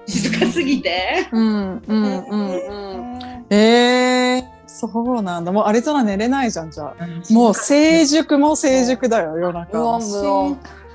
[0.08, 1.28] 静かすぎて？
[1.32, 2.50] うんうんうん
[3.08, 3.46] うん。
[3.50, 5.52] えー、そうなんだ。
[5.52, 7.32] もうアリゾナ寝れないじゃんじゃあ。
[7.32, 10.00] もう成熟も成熟だよ夜中。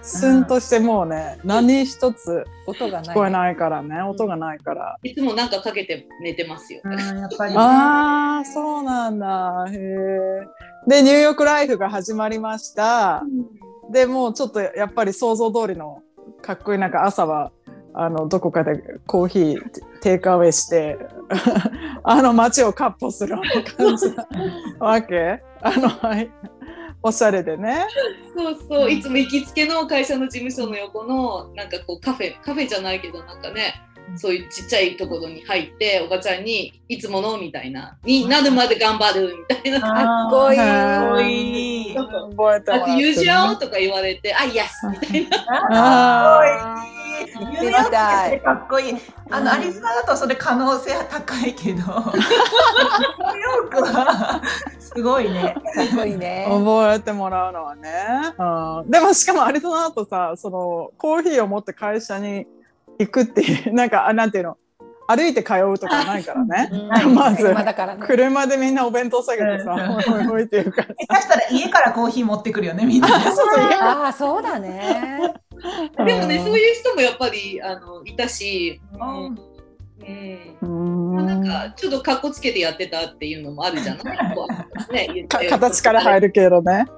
[0.02, 0.40] 無音無音。
[0.40, 3.16] スンとしてもうね何一つ音がない。
[3.16, 4.98] 聞こえないからね音がないから。
[5.04, 6.82] いつもなんかかけて寝てますよ。
[6.84, 7.54] うんやっぱり。
[7.56, 9.66] ああそうなんだ。
[9.70, 10.48] へえ。
[10.88, 13.24] でニューヨークライフが始まりました。
[13.92, 16.02] でもうちょっとやっぱり想像通りの
[16.42, 17.52] かっこいいなんか朝は
[17.94, 19.62] あのどこかでコーヒー
[20.02, 20.98] テイクアウェイして
[22.04, 24.28] あの街をかっ歩するような感じな
[24.80, 26.32] わけあのはい
[27.04, 27.88] おしゃれでね。
[28.36, 33.82] そうそう、いつも行きつけの会社の事務所の横のなんかこうカフェカフェじゃないけどなんかね
[34.16, 39.80] そういうちっちゃいところに入っておばちゃんにいつものみたいなになるまで頑張るみたいな。
[39.80, 41.96] かっこいいかっこいい。
[41.96, 45.68] 覚ってあると友情とか言われて、あ、イエスみたいな。
[45.72, 48.94] あニューヨークってかっこいい。
[49.30, 54.42] あの、アリゾナだとそれ可能性は高いけど、ニューヨークは
[54.80, 55.56] すごいね。
[55.74, 56.48] かっこいいね。
[56.50, 57.90] 覚えてもらうのはね。
[58.38, 62.46] うん、でもしかもアリゾナだとさそのコーヒーを持って会社に
[63.00, 64.58] 行くっていう なんかあなんていうの？
[65.08, 66.70] 歩いて通うとかないからね。
[67.04, 68.04] うんまず今だからね。
[68.06, 70.84] 車でみんなお弁当下げてさ、うんおいっていうか。
[70.84, 73.08] 下手したら家からコーヒー持ってくるよね、みんな。
[73.08, 73.48] そうそう
[73.82, 75.34] ああ、そうだね。
[76.06, 79.00] でもね、そうういう人もやっぱりあのいたし、うん。
[81.14, 85.14] まあなんかちょっとかっこつけてやってたっていうのもあるじゃない？
[85.14, 86.86] ね形から入るけどね。
[86.88, 86.92] ス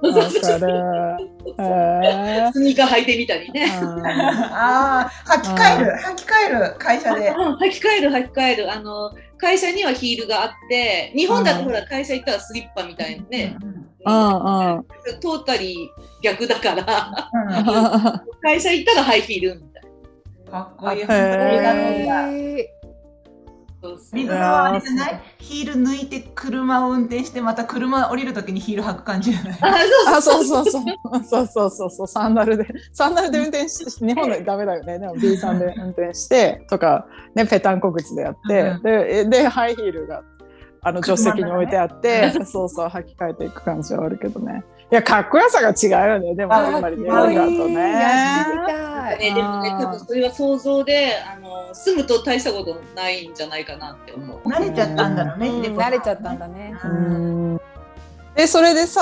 [2.62, 3.70] ニーカー履いてみたりね。
[3.70, 7.28] ああ、履き替える、履き替える、会社で。
[7.28, 8.72] うん履き替える履き替える。
[8.72, 14.84] あの会社にはヒールがあって日本だとほら会社行ったらスリッパみたいにね、うんうん。
[15.20, 15.90] 通ったり
[16.22, 19.82] 逆だからうん会社行ったらハイヒールみたい
[20.46, 20.52] な。
[20.52, 21.02] かっこいい。
[21.02, 22.70] へ
[24.12, 25.20] 水はあれじゃない？
[25.36, 29.58] ヒール抜いて車を運転してまた車降りるときにヒール履く感じじゃない？
[29.60, 30.82] あ、そうそうそう。
[31.22, 32.06] そうそうそうそう。
[32.06, 32.66] サンダルで。
[32.94, 34.98] サンダルで運転し、日本でダメだよね。
[34.98, 40.22] でも B さんで運転して、とか、ね、ペタンコ靴でやって、うんで、で、ハイヒールが、
[40.84, 44.62] あの、助手席に置いてあって、車そうそう、履き替えていく感じはあるけどね。
[44.92, 46.34] いや、かっこよさが違うよね。
[46.34, 48.74] でも、あやっぱり日かっこいい本だとね。
[49.14, 49.18] たい。
[49.18, 54.38] ね、でもね多分それは想像であの住むと大したことないんじゃないかなって思う。
[54.48, 56.74] 慣れちゃったんだろうね、うんでも慣れちゃったんだね。
[58.36, 59.00] うそれでさ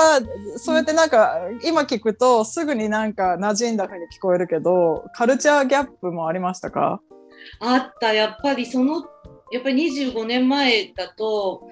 [0.57, 7.01] そうやってなんか今聞くとすぐになんか馴染んだふうに聞こえるけどカルチャーギャップもありましたか？
[7.59, 9.03] あったやっぱりその
[9.53, 11.69] やっぱり25年前だと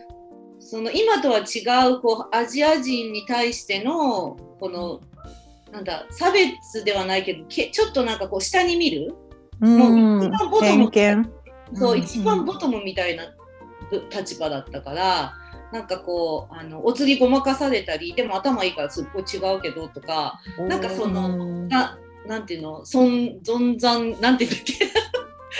[0.59, 5.01] その今とは違うこうアジア人に対してのこの
[5.71, 9.15] なんだ差別ではないけどけちょっとなんかこう下に見る、
[9.59, 10.91] もう一番ボトム
[11.73, 11.99] そう、うん。
[11.99, 13.23] 一番ボトムみたいな
[13.89, 15.33] ぶ立場だったから
[15.71, 21.67] なんかこうあのお釣りごまかされたりでも頭いいからすっごい違うけどとかなんかそのうん。
[21.67, 25.00] ななんていうの存存残なんていうんだっけ？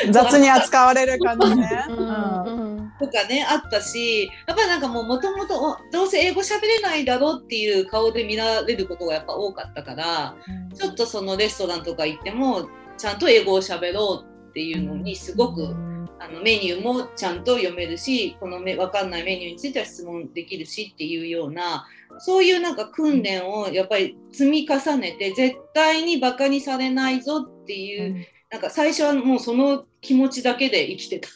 [0.10, 1.86] 雑に扱われる感じね。
[1.90, 1.98] うん。
[1.98, 10.36] うんうんとかねあったしやっぱりなんかもうもともとどうせ英語喋れないだろうっていう顔で見られることがやっぱ多かったから
[10.76, 15.74] ちょっとそのレストランとか行ってもちゃんと英語を喋ろうっていうのにすごく、
[16.20, 21.88] あのメニューもちゃんと読めるしこのめ分かんないメニューについては質問できるしっていうような
[22.20, 31.30] そういうなんか訓練をやっぱり積み重ねて絶対にバカにされないぞっていう、なんか最初はもうその気持ちだけで生きてた。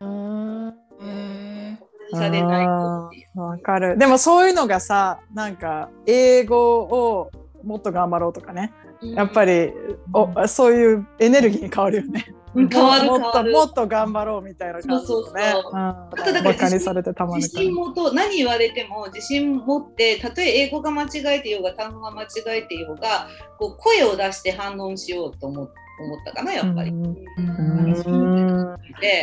[0.00, 0.68] うん
[1.02, 1.78] へ
[2.12, 2.66] されない。
[2.66, 3.96] わかる。
[3.96, 7.30] でもそういうのがさ、なんか英語を
[7.62, 8.72] もっと頑張ろうとかね。
[9.02, 9.72] やっぱり、
[10.12, 12.26] おそういうエネルギーに変わるよね。
[12.54, 15.54] うん変わるもっと変わるもっと頑張ろうみたいな感じそうそうでね。
[15.72, 17.74] あとだからバカにされてたまるから自信。
[17.74, 22.26] 持とう何言われても自信持ってたとえ英語が間違えてようが単語が間違
[22.58, 25.70] えてようがこう声を出して反論しようと思っ
[26.02, 26.90] 思ったかなやっぱり。
[26.90, 26.94] い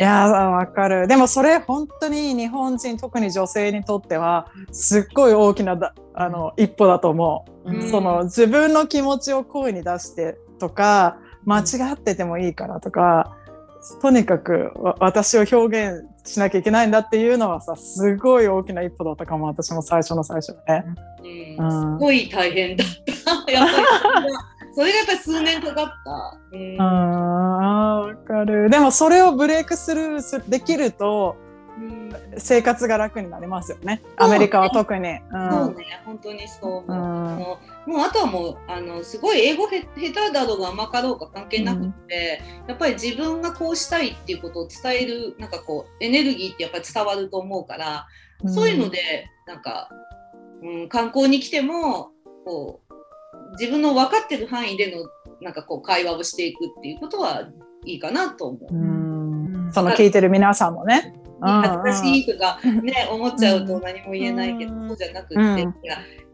[0.00, 1.06] やーわかる。
[1.06, 7.90] でもそれ本当に日本人特に女性にとってはすっごい大きなだあの一歩だと思う、うん。
[7.90, 13.36] その自分の気持ちを声に出してとか間違っててもいいからとか
[14.02, 20.84] とにかくわ私を表現しなきゃいけないんだっていうのはさすごい大きな一歩だったかも私も最初の最初ね。
[21.58, 21.70] うん。
[21.70, 22.88] すごい大変だっ
[23.46, 23.52] た。
[23.52, 24.26] やっぱり
[24.78, 26.38] それがやっぱり数年かかった。
[26.52, 26.80] うん。
[26.80, 28.70] あーわかる。
[28.70, 31.36] でもそれをブレイクスルーすできると
[31.80, 32.14] うん。
[32.36, 34.04] 生活が楽になりますよね。
[34.16, 35.08] アメリカは特に。
[35.08, 35.50] うん。
[35.50, 37.90] そうね、本当にそう思う。
[37.90, 48.06] もうあとはもうあのすごい英語へ下手だろうが甘かろうが関係なくて、やっぱり自分がこうしたいっていうことを伝えるなんかこうエネルギーってやっぱり伝わると思うから、
[48.46, 49.88] そういうのでなんか、
[50.62, 52.12] うん、観光に来ても
[52.44, 52.87] こう
[53.58, 55.08] 自分の分かってる範囲での
[55.40, 57.48] なんかこう会話をしていくっていうことは
[57.84, 58.74] いいかなと思う。
[58.74, 59.70] うん。
[59.72, 61.14] その聞いてる皆さんもね。
[61.40, 64.88] 恥ずかしいとかね思っちゃうと何も言えないけど、うん。
[64.88, 65.74] そうじゃなくって、うん。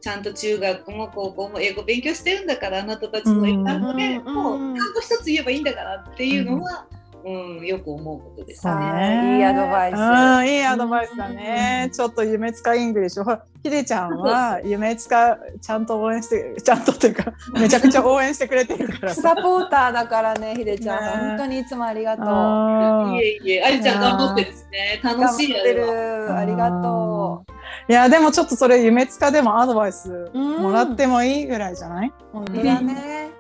[0.00, 4.34] ちゃんと中学も高校も英語勉強してるんだからあなたたちの英語で、うん。
[4.34, 8.74] もう単語一つ言えばいいんだからっていうのは、うんよく思うことですね。
[8.74, 9.98] ねいいアドバイスう
[10.42, 11.90] ん、いいアドバイスだね。
[11.92, 13.40] ちょっと夢使い English。
[13.62, 19.22] ひでちゃんは夢使ちゃんと応援して、 ちゃんとっていうか、めちゃくちゃ応援してくれてるからさ。
[19.22, 23.16] サポーターだからね、ひでちゃん、ね本当にいつもありがとう。
[23.16, 25.00] いえいえ、ありちゃん頑張ってですね。
[25.02, 25.92] 楽頑張っしいあてれは。
[25.94, 26.37] る。
[26.38, 27.44] ありがと
[27.88, 30.30] いや、でもちょっとそれ夢使でもアドバイスう。
[30.34, 32.12] うんもらってもいいぐらいじゃない？
[32.32, 33.30] 本当だね。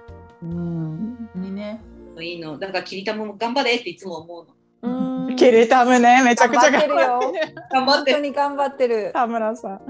[0.42, 1.28] うん。
[1.34, 1.80] にね。
[2.22, 2.58] いいの。
[2.58, 4.54] だから、きりたまも頑張れっていつも思うの。
[4.82, 8.20] うんキリタムね、めちゃくちゃ頑張ってるよ頑張ってる頑張って本当。
[8.20, 9.10] に頑張ってる。
[9.12, 9.80] 田村さん。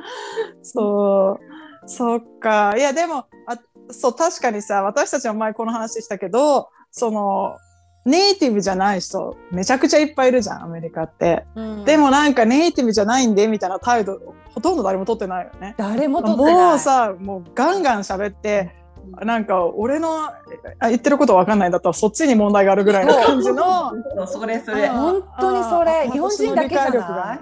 [0.62, 1.38] そ
[1.84, 1.88] う。
[1.88, 2.74] そっか。
[2.76, 3.58] いや、でも、あ
[3.90, 7.56] そう、確かにさ、私たちも前この話したけど、その、
[8.04, 11.44] ネイティブじゃない人、めちゃくちゃいっぱいいるじゃん、アメリカって。
[11.54, 14.20] うんでもなんかネイティブじゃないんで、みたいな態度、
[14.54, 15.74] ほとんど誰も取ってないよね。
[15.76, 16.54] 誰も取ってない。
[16.54, 18.74] もうさ、もうガンガン喋って、
[19.24, 23.92] なんか俺のあ言ってることわかんないんだったらそっちに問題があるぐらいの感じの。
[24.26, 24.88] それそれ。
[24.88, 27.40] 本当にそれ日本人だけじゃない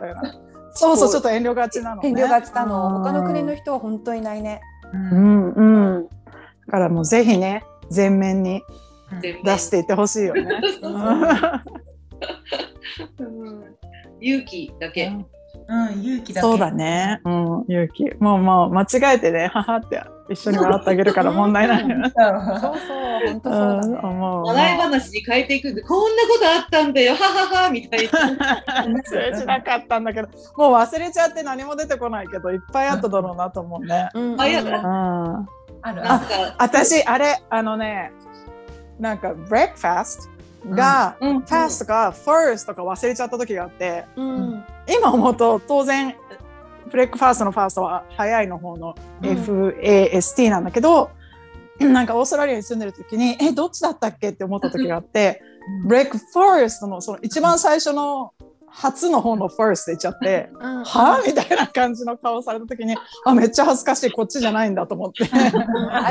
[0.74, 2.08] そうそう、ちょっと遠慮がちなのね。
[2.08, 2.86] 遠慮がちなの。
[2.86, 4.60] うん他の国の人は本当いないね。
[4.92, 6.08] ううんんうん。
[6.08, 6.12] だ
[6.70, 8.62] からもうぜひね、全面に
[9.44, 10.48] 出していってほしいよね。
[14.20, 15.12] 勇気だけ。
[15.68, 16.46] うん、勇気だけ。
[16.46, 17.20] そうだね。
[17.24, 18.04] うん、勇気。
[18.20, 21.82] もうもう間違えてね、母って一緒に笑ってあげるから問題ない。
[21.82, 22.72] そうそう、
[23.26, 24.22] 本当うそうだね。
[24.44, 29.02] 笑い話に変えていくんで、こんなことあったんだよ、はははみたいな。
[29.02, 34.08] 通じなかったんだけど、もう忘れちゃって何も出てこないけど、いっぱいあっただろうなと思うね。
[34.14, 35.48] うんあやだうん。
[35.82, 36.26] あるなんか、
[36.58, 38.12] 私、あれ、あのね、
[38.98, 40.32] なんか、breakfast
[40.70, 46.14] が、うん、fast が first とか忘れちゃった時があって、うん今思うと当然、
[46.90, 51.10] ブレックファーストのファーストは早いの方の FAST なんだけど、
[51.80, 55.42] なんかオーストラリアに住んでる時に、え、どっちだったっけって思った時があって、
[55.86, 58.32] ブレックファーストのその一番最初の
[58.74, 65.24] 初の方の first で言っちゃって、うんはみたいな感じの顔された時に、あ、めっちゃ恥ずかしい、こっちじゃないんだと思って。
[65.24, 65.36] って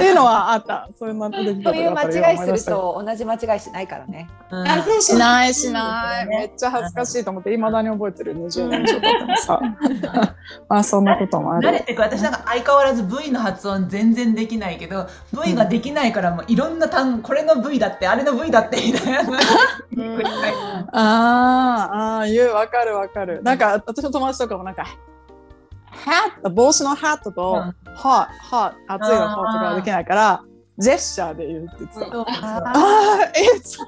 [0.06, 0.90] いうのはあった。
[0.98, 4.30] そういう間違いすると同じ間違いしないからね。
[4.52, 5.02] うん。
[5.02, 6.28] しないしない。
[6.28, 9.60] めっちゃ恥ずかしいと思って、いまだに覚えてる20年以上経ってもさ。
[10.70, 11.68] まあそんなこともある。
[11.68, 19.20] 慣れてく私なんか相変わらず V の発音全然できないけど V ができないからもういろんな単語これの V だってあれの V だってみたいな
[20.92, 23.42] あーあー、言う、 わかるわかる。
[23.44, 24.86] なんか私の友達とかもなんか、
[25.86, 27.96] ハット、帽子のハットと、うん。
[27.96, 30.44] ハッ、ハッ、熱いのハットができないから、
[30.78, 32.18] ジェスチャーで言うって言ってた。
[32.18, 32.22] う。
[32.22, 33.88] んあああ、えっそう。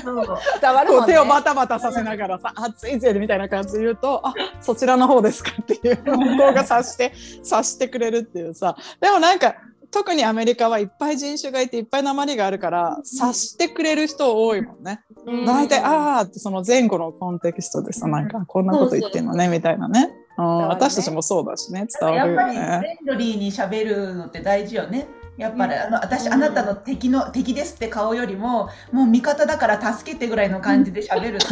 [0.00, 0.38] そう。
[0.60, 1.00] 伝わるもんね。
[1.00, 8.76] こう手をバタバタさせながらさ、熱いぜみたいな感じで言うと、あ、そちらの方ですかっていう、向こうが察して、察してくれるっていうさ。
[9.00, 9.56] でもなんか、
[9.92, 15.02] 特にアメリカはいっぱい人種がいていっぱい訛りがあるから、察してくれる人多いもんね。
[15.26, 20.10] うん大体、あーってその前後のコンテキストでさ、なんかこんなこと言ってんのね、みたいなね。
[20.38, 22.80] うん私たちもそうだしね、伝わるよやっぱりフね。
[22.82, 25.06] レンドリーに喋るのって大事よね。
[25.38, 31.46] やっぱり、あの私、あなたの敵の敵ですって顔よりももう味方だから助けてぐらいの感じで喋ると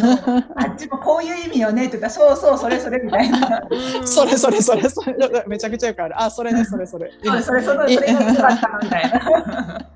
[0.55, 3.63] あっちもこういう意味よねって言ったらそうそうそれそれみたいな
[4.05, 6.21] それそれそれそれ、めちゃくちゃよくある。
[6.21, 7.11] あ、それね、それそれ。
[7.23, 9.87] そうそれそのそれが良かったなみたいな。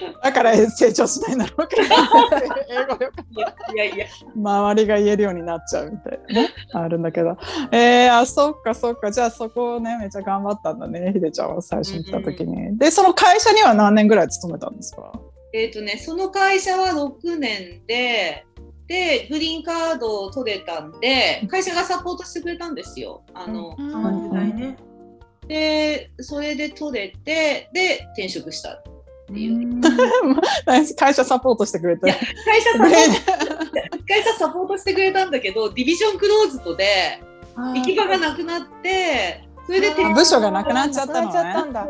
[0.22, 1.82] だから成長しないんだろうけど。
[2.68, 3.10] 英語よ
[3.74, 4.06] いやいやいや。
[4.34, 7.36] 周りが言えるようになっちゃうみたいなね、あるんだけど。
[7.72, 9.10] えー、あ、そっかそっか。
[9.10, 12.78] じゃあそこをね、めっちゃ頑張ったんだね、ひでちゃんは最初に来た時に。
[12.78, 15.12] で、その会社には何年ぐらい勤めたんですか？
[15.52, 18.44] えっ、とね、その会社は6年で、
[18.86, 23.22] で、グリーンカードを取れたんで、会社がサポートしてくれたんですよ。
[23.34, 24.76] あの、その時代ね。
[25.48, 28.82] で、それで取れて、で、転職した。
[30.96, 32.12] 会社サポートしてくれて。
[32.44, 37.20] 会社サポート、 会社サポートしてくれたんだけど、ディビジョンクローズドで、
[37.56, 41.72] 行き場がなくなって、それで転部署がなくなっちゃったのなくなっちゃったんね。
[41.72, 41.88] だ。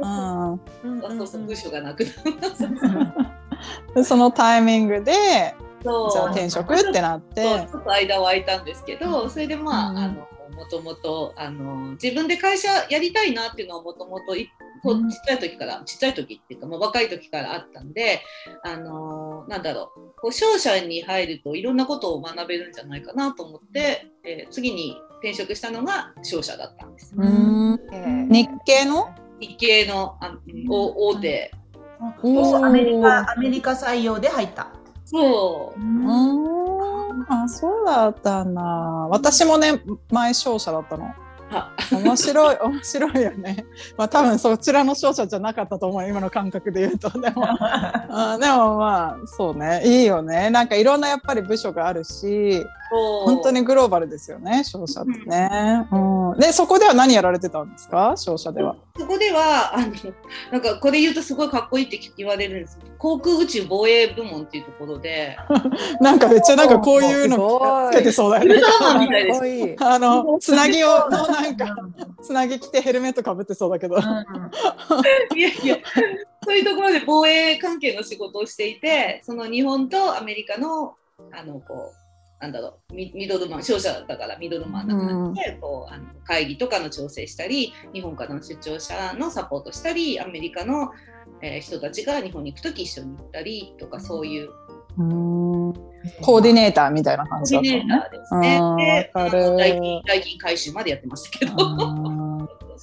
[0.84, 1.18] うん。
[1.18, 3.95] そうそう部署がなくなった。
[3.95, 7.43] で そのタイミングでじゃあ転職ってなって。
[7.43, 9.99] ちょっと間は空いたんですけど、それでまあ、うん。
[9.99, 14.48] あのもともとあの自分で会社やりたいなっていうのはもともとい
[14.82, 18.22] こうちっちゃい時から、ちっちゃい時っていうかもう若い時からあったんで
[18.64, 27.14] あのなんだろうこう商社に入るといろんなことを学べるんじゃないかなと思って、えー次に転職したのが商社だったんです。
[27.16, 27.80] うん。
[27.92, 29.09] えー日系の？
[29.40, 30.36] 日系のあ
[30.68, 31.50] お大手。
[32.22, 34.68] そうアメリカ、アメリカ採用で入った。
[35.04, 35.80] そう。
[35.80, 36.76] うん
[37.28, 38.62] あそうだったんだ。
[38.62, 41.14] 私もね前商社だったの。
[41.50, 41.72] あ。
[41.92, 43.64] 面白い面白いよね。
[43.96, 47.10] まあ多分そちらの商社じゃなかったと思う今の感覚で言うと。
[47.20, 49.82] でもあ でもまあそうね。
[49.84, 50.50] いいよね。
[50.50, 58.14] なんかいろんなやっぱり部署があるし本当にグローバルですよね商社ってね、うん、でそこでは何やられてたんですか？
[58.16, 58.76] 商社では。
[58.99, 59.93] そこではあの
[60.53, 65.37] なんかこれ言うとすごいかっこいいって言われるんです航空宇宙防衛部門っていうところで。
[66.01, 69.76] なんかめっちゃなんかこういうのつけてそうだよね。
[69.80, 71.76] あのつなぎをのなんか
[72.22, 75.76] つなぎ着てヘルメットかぶってそうだけど、いやいや
[76.45, 80.95] そういうところで防衛関係の仕事をしていてその日本とアメリカの
[81.32, 82.05] あのこう
[82.39, 90.91] なんだろうミミドルマン商社だからミドルマンなくなって、こうあの会議とかの調整したり日本からの出張者のサポートしたりアメリカの、
[91.41, 94.51] えー人たちが日本に行く時一緒に行ったりとかそういう。
[94.99, 95.72] うん。
[96.22, 98.61] コーディネーターみたいな感じコーディだったのね。
[98.76, 99.70] ネーターですね。
[99.70, 99.80] うん。
[99.80, 101.53] で代金回収までやってましたけど。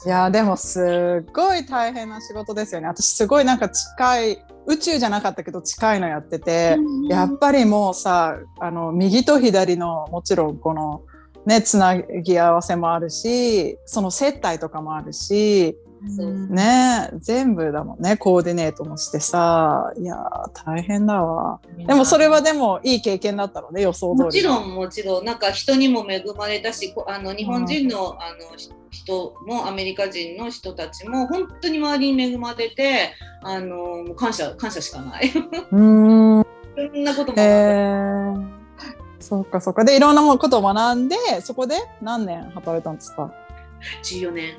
[0.04, 2.88] うんいやでもすっごい大変な仕事ですよね。
[2.88, 6.78] 私すごいなんか近い宇宙じゃなかったけど近いのやってて、
[7.10, 11.04] やっぱりもうさあの右と左のもちろんこの
[11.46, 15.78] ねつなぎ合わせもあるしその接待とかもあるし
[16.16, 21.62] そうね全部だもんねコーディネートもしてさいやー大変だわ。
[21.78, 24.24] でもそれはでもいい経験だったのね予想通り。
[24.26, 35.30] もちろんもちろんなんか人にも恵まれたしこあの日本人の,、あのひ人もアメリカ人の人たちも本当に周りに恵まれてあの感謝感謝しかない。
[35.30, 36.46] うーん。
[36.76, 38.64] そんなことも、へえ
[39.20, 39.84] そうかそうか。
[39.84, 43.32] でいろんなもことを学んでそこで何年働いたんですか
[44.04, 44.56] ？14年。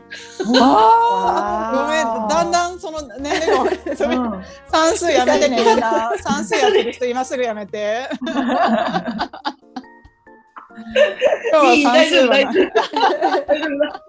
[0.61, 1.83] あー。
[1.83, 2.29] ごめん。
[2.29, 4.45] だんだんその年齢がうん。
[4.71, 5.57] 算数やめてね。
[5.57, 6.13] みんな。
[6.19, 8.09] 算数やってる人今すぐやめて
[11.53, 12.71] 今日は算数はな丈夫。
[13.47, 14.05] 大丈夫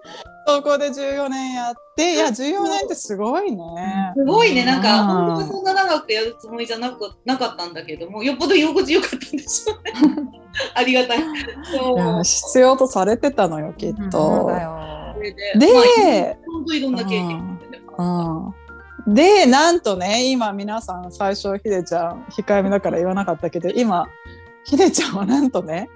[0.48, 9.92] そこ で14年やっていや14年ってすごいねすごいね、なんか、うん本当はそんな長くやるつもりじゃなくなかったんだけども、よっぽど居心地よかったんでしょうね。
[10.74, 11.18] ありがたい。
[11.64, 14.62] そう必要とされてたのよきっとだ。
[14.62, 15.14] よ。
[15.14, 17.56] それで、本当いろんな経験
[19.06, 24.08] でなんとね今皆さん最初ひでちゃん控えめだから言わなかったけど今
[24.64, 25.88] ひでちゃんはなんとね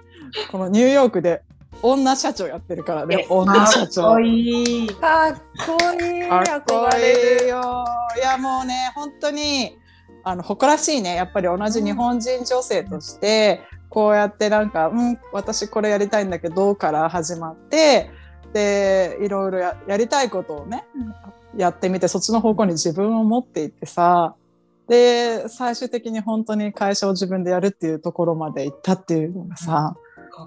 [0.51, 1.43] このニューヨークで
[1.83, 4.89] 女社長やってるからねえ女社かっ長こいい。
[4.89, 5.35] かっ
[5.67, 6.29] こいい。
[6.29, 7.45] かっこ憧れる。
[7.45, 7.85] いいよ
[8.17, 9.77] いやもうね本当に
[10.25, 18.11] あの誇らしいねやっぱり同じ日本人女性として、こうやってなんか「うん私これやりたいんだけど」から始まって
[18.53, 20.85] でいろいろややりたいことをね
[21.57, 24.35] やってみてそっちの方向に自分を持っていってさ
[24.89, 29.97] で最終的に本当に会社を自分でやるっていうところまで行ったっていうのがさ、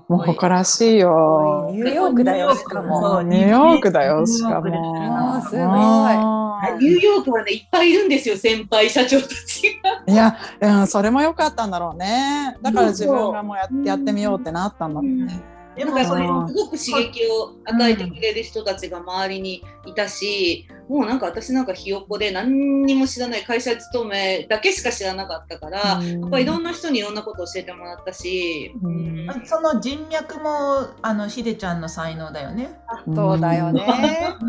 [0.07, 1.69] もう誇らしいよ。
[1.71, 3.19] ニューヨークだよ、しかそも。
[3.19, 4.67] うニューヨークだよ、しかも。
[4.67, 10.13] ニューヨークであーすごいニューヨークはね、いっぱいいるんですよ、先輩社長たちが。
[10.13, 12.57] いや、うん、それも良かったんだろうね。
[12.61, 15.52] だから自分がもうややってみようってなったんだろうね。
[15.75, 32.77] でもなんかそれうんすごく刺激を与えてくれる人たちが周りにいたし、もうなんか私なんかひよっこで何にも知らない会社勤めだけしか知らなかったから、うんやっぱりいろんな人にいろんなことを教えてもらったし、うんその人脈もあのひでちゃんの才能だよね。
[33.15, 33.81] そうだよね。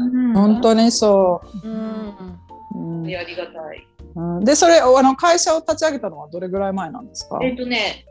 [0.35, 1.73] 本当にそうん。
[1.73, 1.75] う。
[2.75, 3.87] うんありがたい。
[4.17, 7.39] うんで、それ、あの会社を立ち上げたのはどれぐらい前なんですか？
[7.43, 8.05] えっ、とね、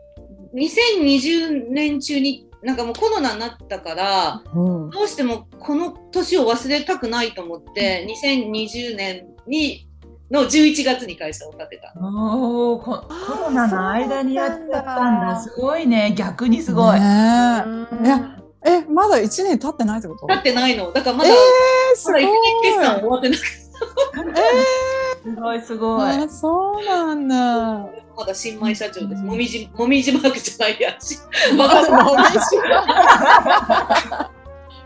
[0.53, 9.87] 2020年中になんかもうコロナになったから、うんどうしてもこの年を忘れたくないと思って、2020年に
[10.31, 11.93] の11月に会社を建てた。
[11.99, 14.67] おコロナの間にやったん
[15.21, 15.39] だ。
[15.39, 16.13] すごいね。
[16.17, 16.99] 逆にすごい。
[16.99, 20.25] ねうんいやええまだ1年経ってないってこと？
[20.27, 20.91] 建ってないの。
[20.93, 23.47] だからまだ、えー、すごいまだ1年決算終わってなくて、
[25.23, 26.11] すごいすごい。
[26.11, 27.85] あそうなんだ。
[28.15, 29.23] まだ新米社長です。
[29.23, 31.17] もみじ、もみじマークじゃないやし。
[31.55, 32.39] もバカみじ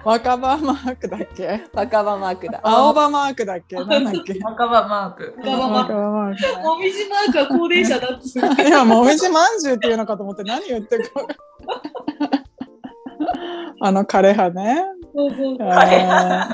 [0.04, 1.64] 若葉マークだっけ？
[1.74, 2.62] 若葉マークだ。
[2.64, 3.76] 青葉マークだっけ？
[3.76, 4.40] なんだっけ？
[4.42, 5.36] 若葉マーク。
[5.38, 8.64] 若葉マーク若葉マークもみじマークは高齢者だっつって。
[8.70, 11.22] いや、もみじまんじゅうっていうのかと思って何言ってるか。
[13.82, 14.86] あの枯葉ね。
[15.14, 15.58] そうそう。
[15.58, 16.48] 枯葉。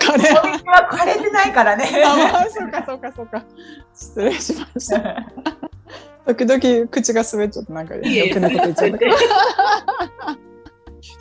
[0.00, 0.88] 枯葉。
[0.90, 1.84] 枯れてないからね。
[2.04, 3.44] あ、まあ、そうかそうかそうか。
[3.94, 4.98] 失礼しました。
[6.26, 9.16] 時々口が滑っちゃってなんか余計なこと言っちゃったけど。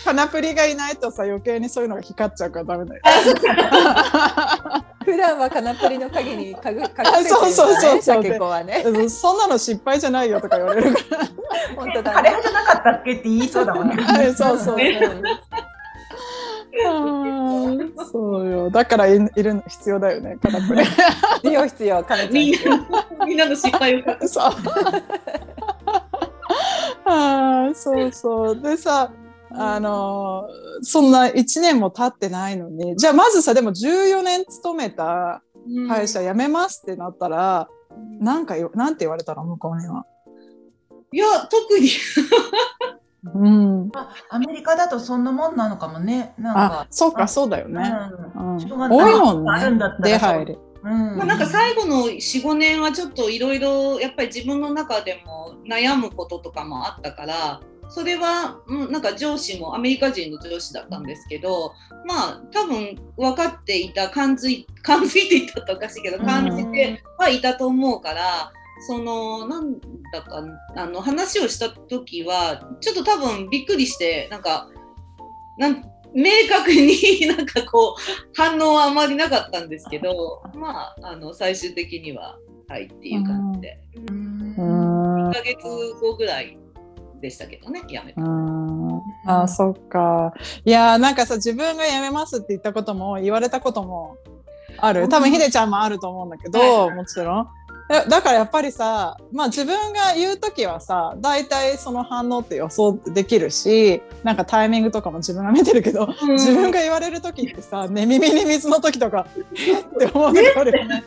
[0.04, 3.02] カナプリがいないとさ余計にそういうのが光っちゃうからダメだよ。
[5.06, 7.30] 普段はカナプリの影にかぐ隠れてるんだね。
[7.30, 8.84] そうそうそうそうシャケ子はね。
[9.10, 11.00] そんなの失敗じゃないよとか言われるか
[11.76, 12.30] 本当だ枯ね。
[12.32, 13.96] れじゃなかったっけって言いそうだもんね。
[13.98, 14.04] ら。
[14.14, 14.78] はいそうそうそう。
[18.12, 18.70] そうよ。
[18.70, 20.84] だからいいる必要だよね、カナプリ。
[21.44, 22.54] 必要必要、カナみん。
[22.54, 24.28] な、みんなの失敗を。
[24.28, 24.54] そう。
[27.06, 28.62] あーそうそう。
[28.62, 29.12] でさ、
[29.52, 30.50] あの
[30.82, 35.42] そんな1年も経ってないのに、じゃあまずさ、でも14年勤めた
[35.88, 37.70] 会社辞めますってなったら、
[38.20, 40.06] なんかよ、なんて言われたの向こうには。
[41.12, 41.88] いや、特に。
[43.34, 43.92] うん。
[44.30, 46.34] アメリカだとそんなもんなのかもね。
[46.38, 46.88] なんあか、。
[46.90, 47.82] そうか、そうだよね。
[48.36, 50.58] うんうん多いもんあるんだっね、たら出入り。
[50.84, 57.60] うんまあ、なんか最後の4、5年はちょっといろいろやっぱり自分の中でも悩むこととかもあったから、
[57.90, 61.74] それは、うん、なんか上司もアメリカ人の上司だったんですけど、
[62.08, 68.52] まあ多分分かっていた、感づい、 感づいていたとおかしいけど、感じてはいたと思うから、
[68.88, 69.80] その、なん
[70.12, 70.44] だか、
[70.76, 74.70] あの、話をした時は、ちょっと多分びっくりして、なんか、
[75.58, 75.84] なん
[76.16, 82.38] 明確になんかこう反応はあまりなかったんですけどまああの最終的には
[82.70, 85.58] はいっていう感じで、うんうん1ヶ月
[86.00, 86.58] 後ぐらい
[87.22, 88.22] でしたけどねやめた。
[88.22, 90.34] うんあそっか。
[90.64, 94.18] いやーなんかさ自分が辞めますって言ったことも言われたことも
[94.78, 95.10] ある。
[95.10, 97.48] 多分ひでちゃんもあると思うんだけど、はいもちろん。
[97.88, 111.04] だだからやっぱりさ、まあ自分が言うときはさ、大体その反応って予想できるし、なんかタイミングとかも自分が見てるけど、自分が言われるときってさ、寝耳に水の時とか、えって思う時あるよね。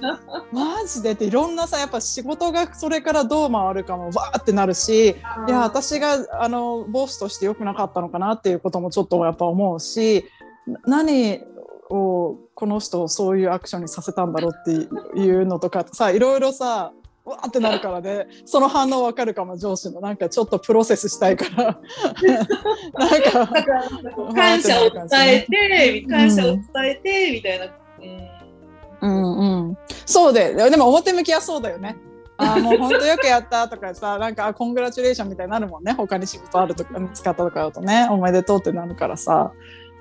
[0.52, 5.14] マジでっていろんなさ、やっぱ仕事がそれからどう回るかもわーってなるし、い
[5.50, 10.26] や私があのボスとして良くなかったのかなっていうこともちょっとやっぱ思うし
[10.86, 11.40] な何
[11.90, 16.92] をこの人をそういうアクションにさせたんだろうっていうのとかさいろいろさ
[17.28, 18.26] わーってなるからね。
[18.46, 20.00] その反応わかるかも上司の。
[20.00, 21.78] なんかちょっとプロセスしたいから。
[22.94, 27.66] なんか感謝を伝えて、感謝を伝えて、みたいな。
[29.00, 29.68] うん。
[29.68, 31.96] うん、そうででも表向きはそうだよね。
[32.36, 35.92] あーもう本当よくやったとかさなんかあコングラチュレーションみたいになるもんね。
[35.92, 38.08] 他に仕事あるとか見つかったとかだとね。
[38.10, 39.52] おめでとうってなるからさ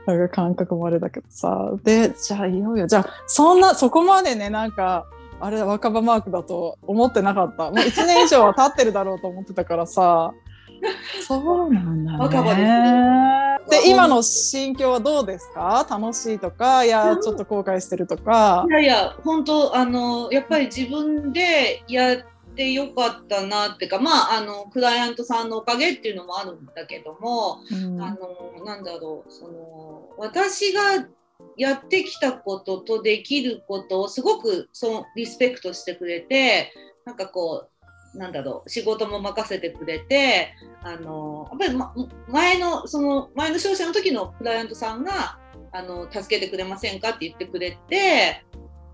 [0.07, 1.71] なんか感覚もあれだけどさ。
[1.83, 2.87] でじゃあいよいよ。
[2.87, 5.05] じゃあそんなそこまでねなんか
[5.39, 7.65] あれ若葉マークだと思ってなかった。
[7.65, 10.33] もう1年以上は経ってるだろうと思ってたからさ。
[11.27, 12.17] そうなんだね。
[12.19, 15.85] 若葉ですで今の心境はどうですか？
[15.89, 18.65] 楽しいとかいやちょっと後悔してるとか。
[18.69, 18.71] い。
[18.73, 22.17] やいや、本当、あの、やっぱり自分でやっ
[22.57, 28.01] てよかったなっていうか、まあ、あの、クライアントさんのおかげっていうのもあるんだけども、うん。
[28.01, 31.07] あの、なんだろう、その、私が
[31.55, 36.73] やってきたこととできることをすごくそのリスペクトしてくれて、
[37.05, 37.67] なんかこ
[38.15, 41.93] う、なんだろう、仕事も任せてくれて、あの、やっぱり、ま、
[42.27, 45.39] 前の、その、前の商社の時のクライアントさんが、
[45.71, 48.43] あの、助けてくれませんかって言ってくれて、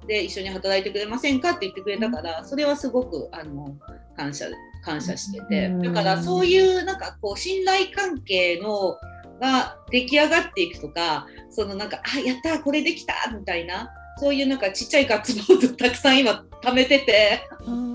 [0.07, 3.75] で、一緒に働いてくれませんかって言ってくれたから、それはすごく、あの、
[4.15, 4.45] 感謝、
[4.83, 8.97] 感謝してて、だからそういう、なんかこう、信頼関係の、
[9.39, 17.41] が出来上がっていくとか、そのなんか、あ、やった、これできたみたいな、そういうなんかちっちゃいガッツポーズをたくさん今貯めてて、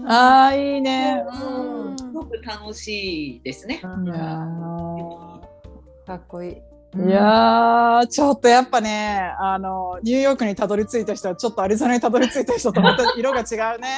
[0.07, 1.23] ああいいね。
[1.27, 1.99] うん。
[1.99, 3.77] すごく楽しいですね。
[3.77, 5.41] いやー。
[6.07, 6.57] かっこいい。
[6.97, 13.89] いやーちょっとやっぱねあのニューヨークにたどり着いた人はちょっとアリゾナにたどり着いた人とまた 色が違うね。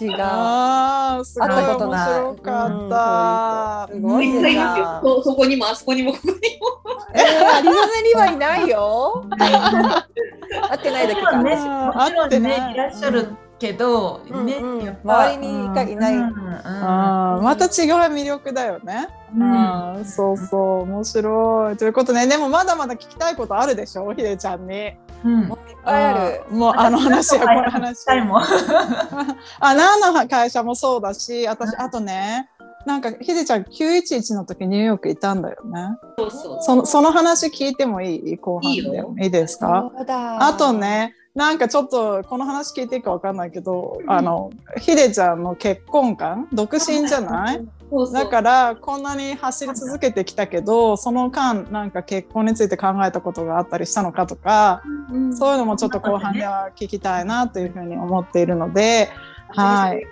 [0.00, 1.24] 違う。
[1.24, 3.88] すごい会ったこと面ない白かった。
[3.94, 4.54] うんすごい
[5.02, 6.40] そそこにもあそこにもここにも。
[7.14, 9.24] えー、アリゾナにはいないよ。
[10.68, 11.42] 会ってないだけか。
[11.42, 13.28] ね、私もちろんね、いらっしゃる
[13.58, 16.14] けど、ね、周りにがいない。
[16.64, 17.70] あーまた違う
[18.14, 19.08] 魅力だよね。
[19.36, 21.76] うんうん、そうそう、面白い。
[21.76, 24.92] ということで、でもまだまだ聞きたいことあるでしょ、ひでちゃんに。
[25.24, 26.42] うんもういっぱいある。
[26.50, 27.98] ーもうあの話やこの話。
[28.00, 28.42] したいもん。
[29.60, 32.48] あ、何の会社もそうだし、私、あとね、
[32.86, 35.88] なんか、ひでちゃん911の時ニューヨークいたんだよね。
[36.18, 36.58] そうそう。
[36.60, 38.36] その、その話聞いてもいい？
[38.36, 38.76] 後半で。
[38.80, 39.90] いいよいいですか？
[39.96, 40.46] そうだ。
[40.46, 40.72] あと。
[40.74, 47.66] ね、なんかちょっとこの話聞いていいかわかんないけど、あの、ひでちゃんの結婚観、独身じゃない？
[48.12, 54.82] だからこんなに走り続けてきたけどその間なんか結婚について考えたことがあったりしたのかとか
[55.12, 59.10] うんそういうのもちょっと後半では聞きたいなというふうに思っているので、
[59.48, 60.02] はい。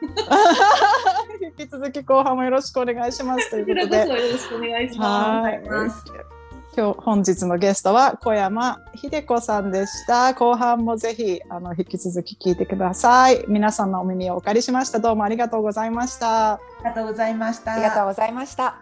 [1.58, 3.98] 引き続き後半もよろしくお願いしますということで。
[3.98, 5.46] らこそよろしくお願いします。
[5.46, 6.35] はい。
[6.76, 10.34] 今日本日のゲストは小山秀子さんでした。
[10.34, 13.44] 後半もぜひあの引き続き聞いてください。
[13.48, 14.98] 皆さんのお耳をお借りしました。
[14.98, 16.52] どうもありがとうございました。
[16.54, 17.72] ありがとうございました。
[17.72, 18.78] ありがとうございました。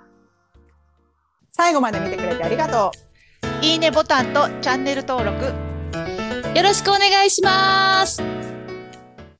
[1.52, 3.04] 最後まで見てくれてありがとう。
[3.64, 5.44] いいねボタンとチャンネル登録
[6.56, 8.43] よろしくお願いします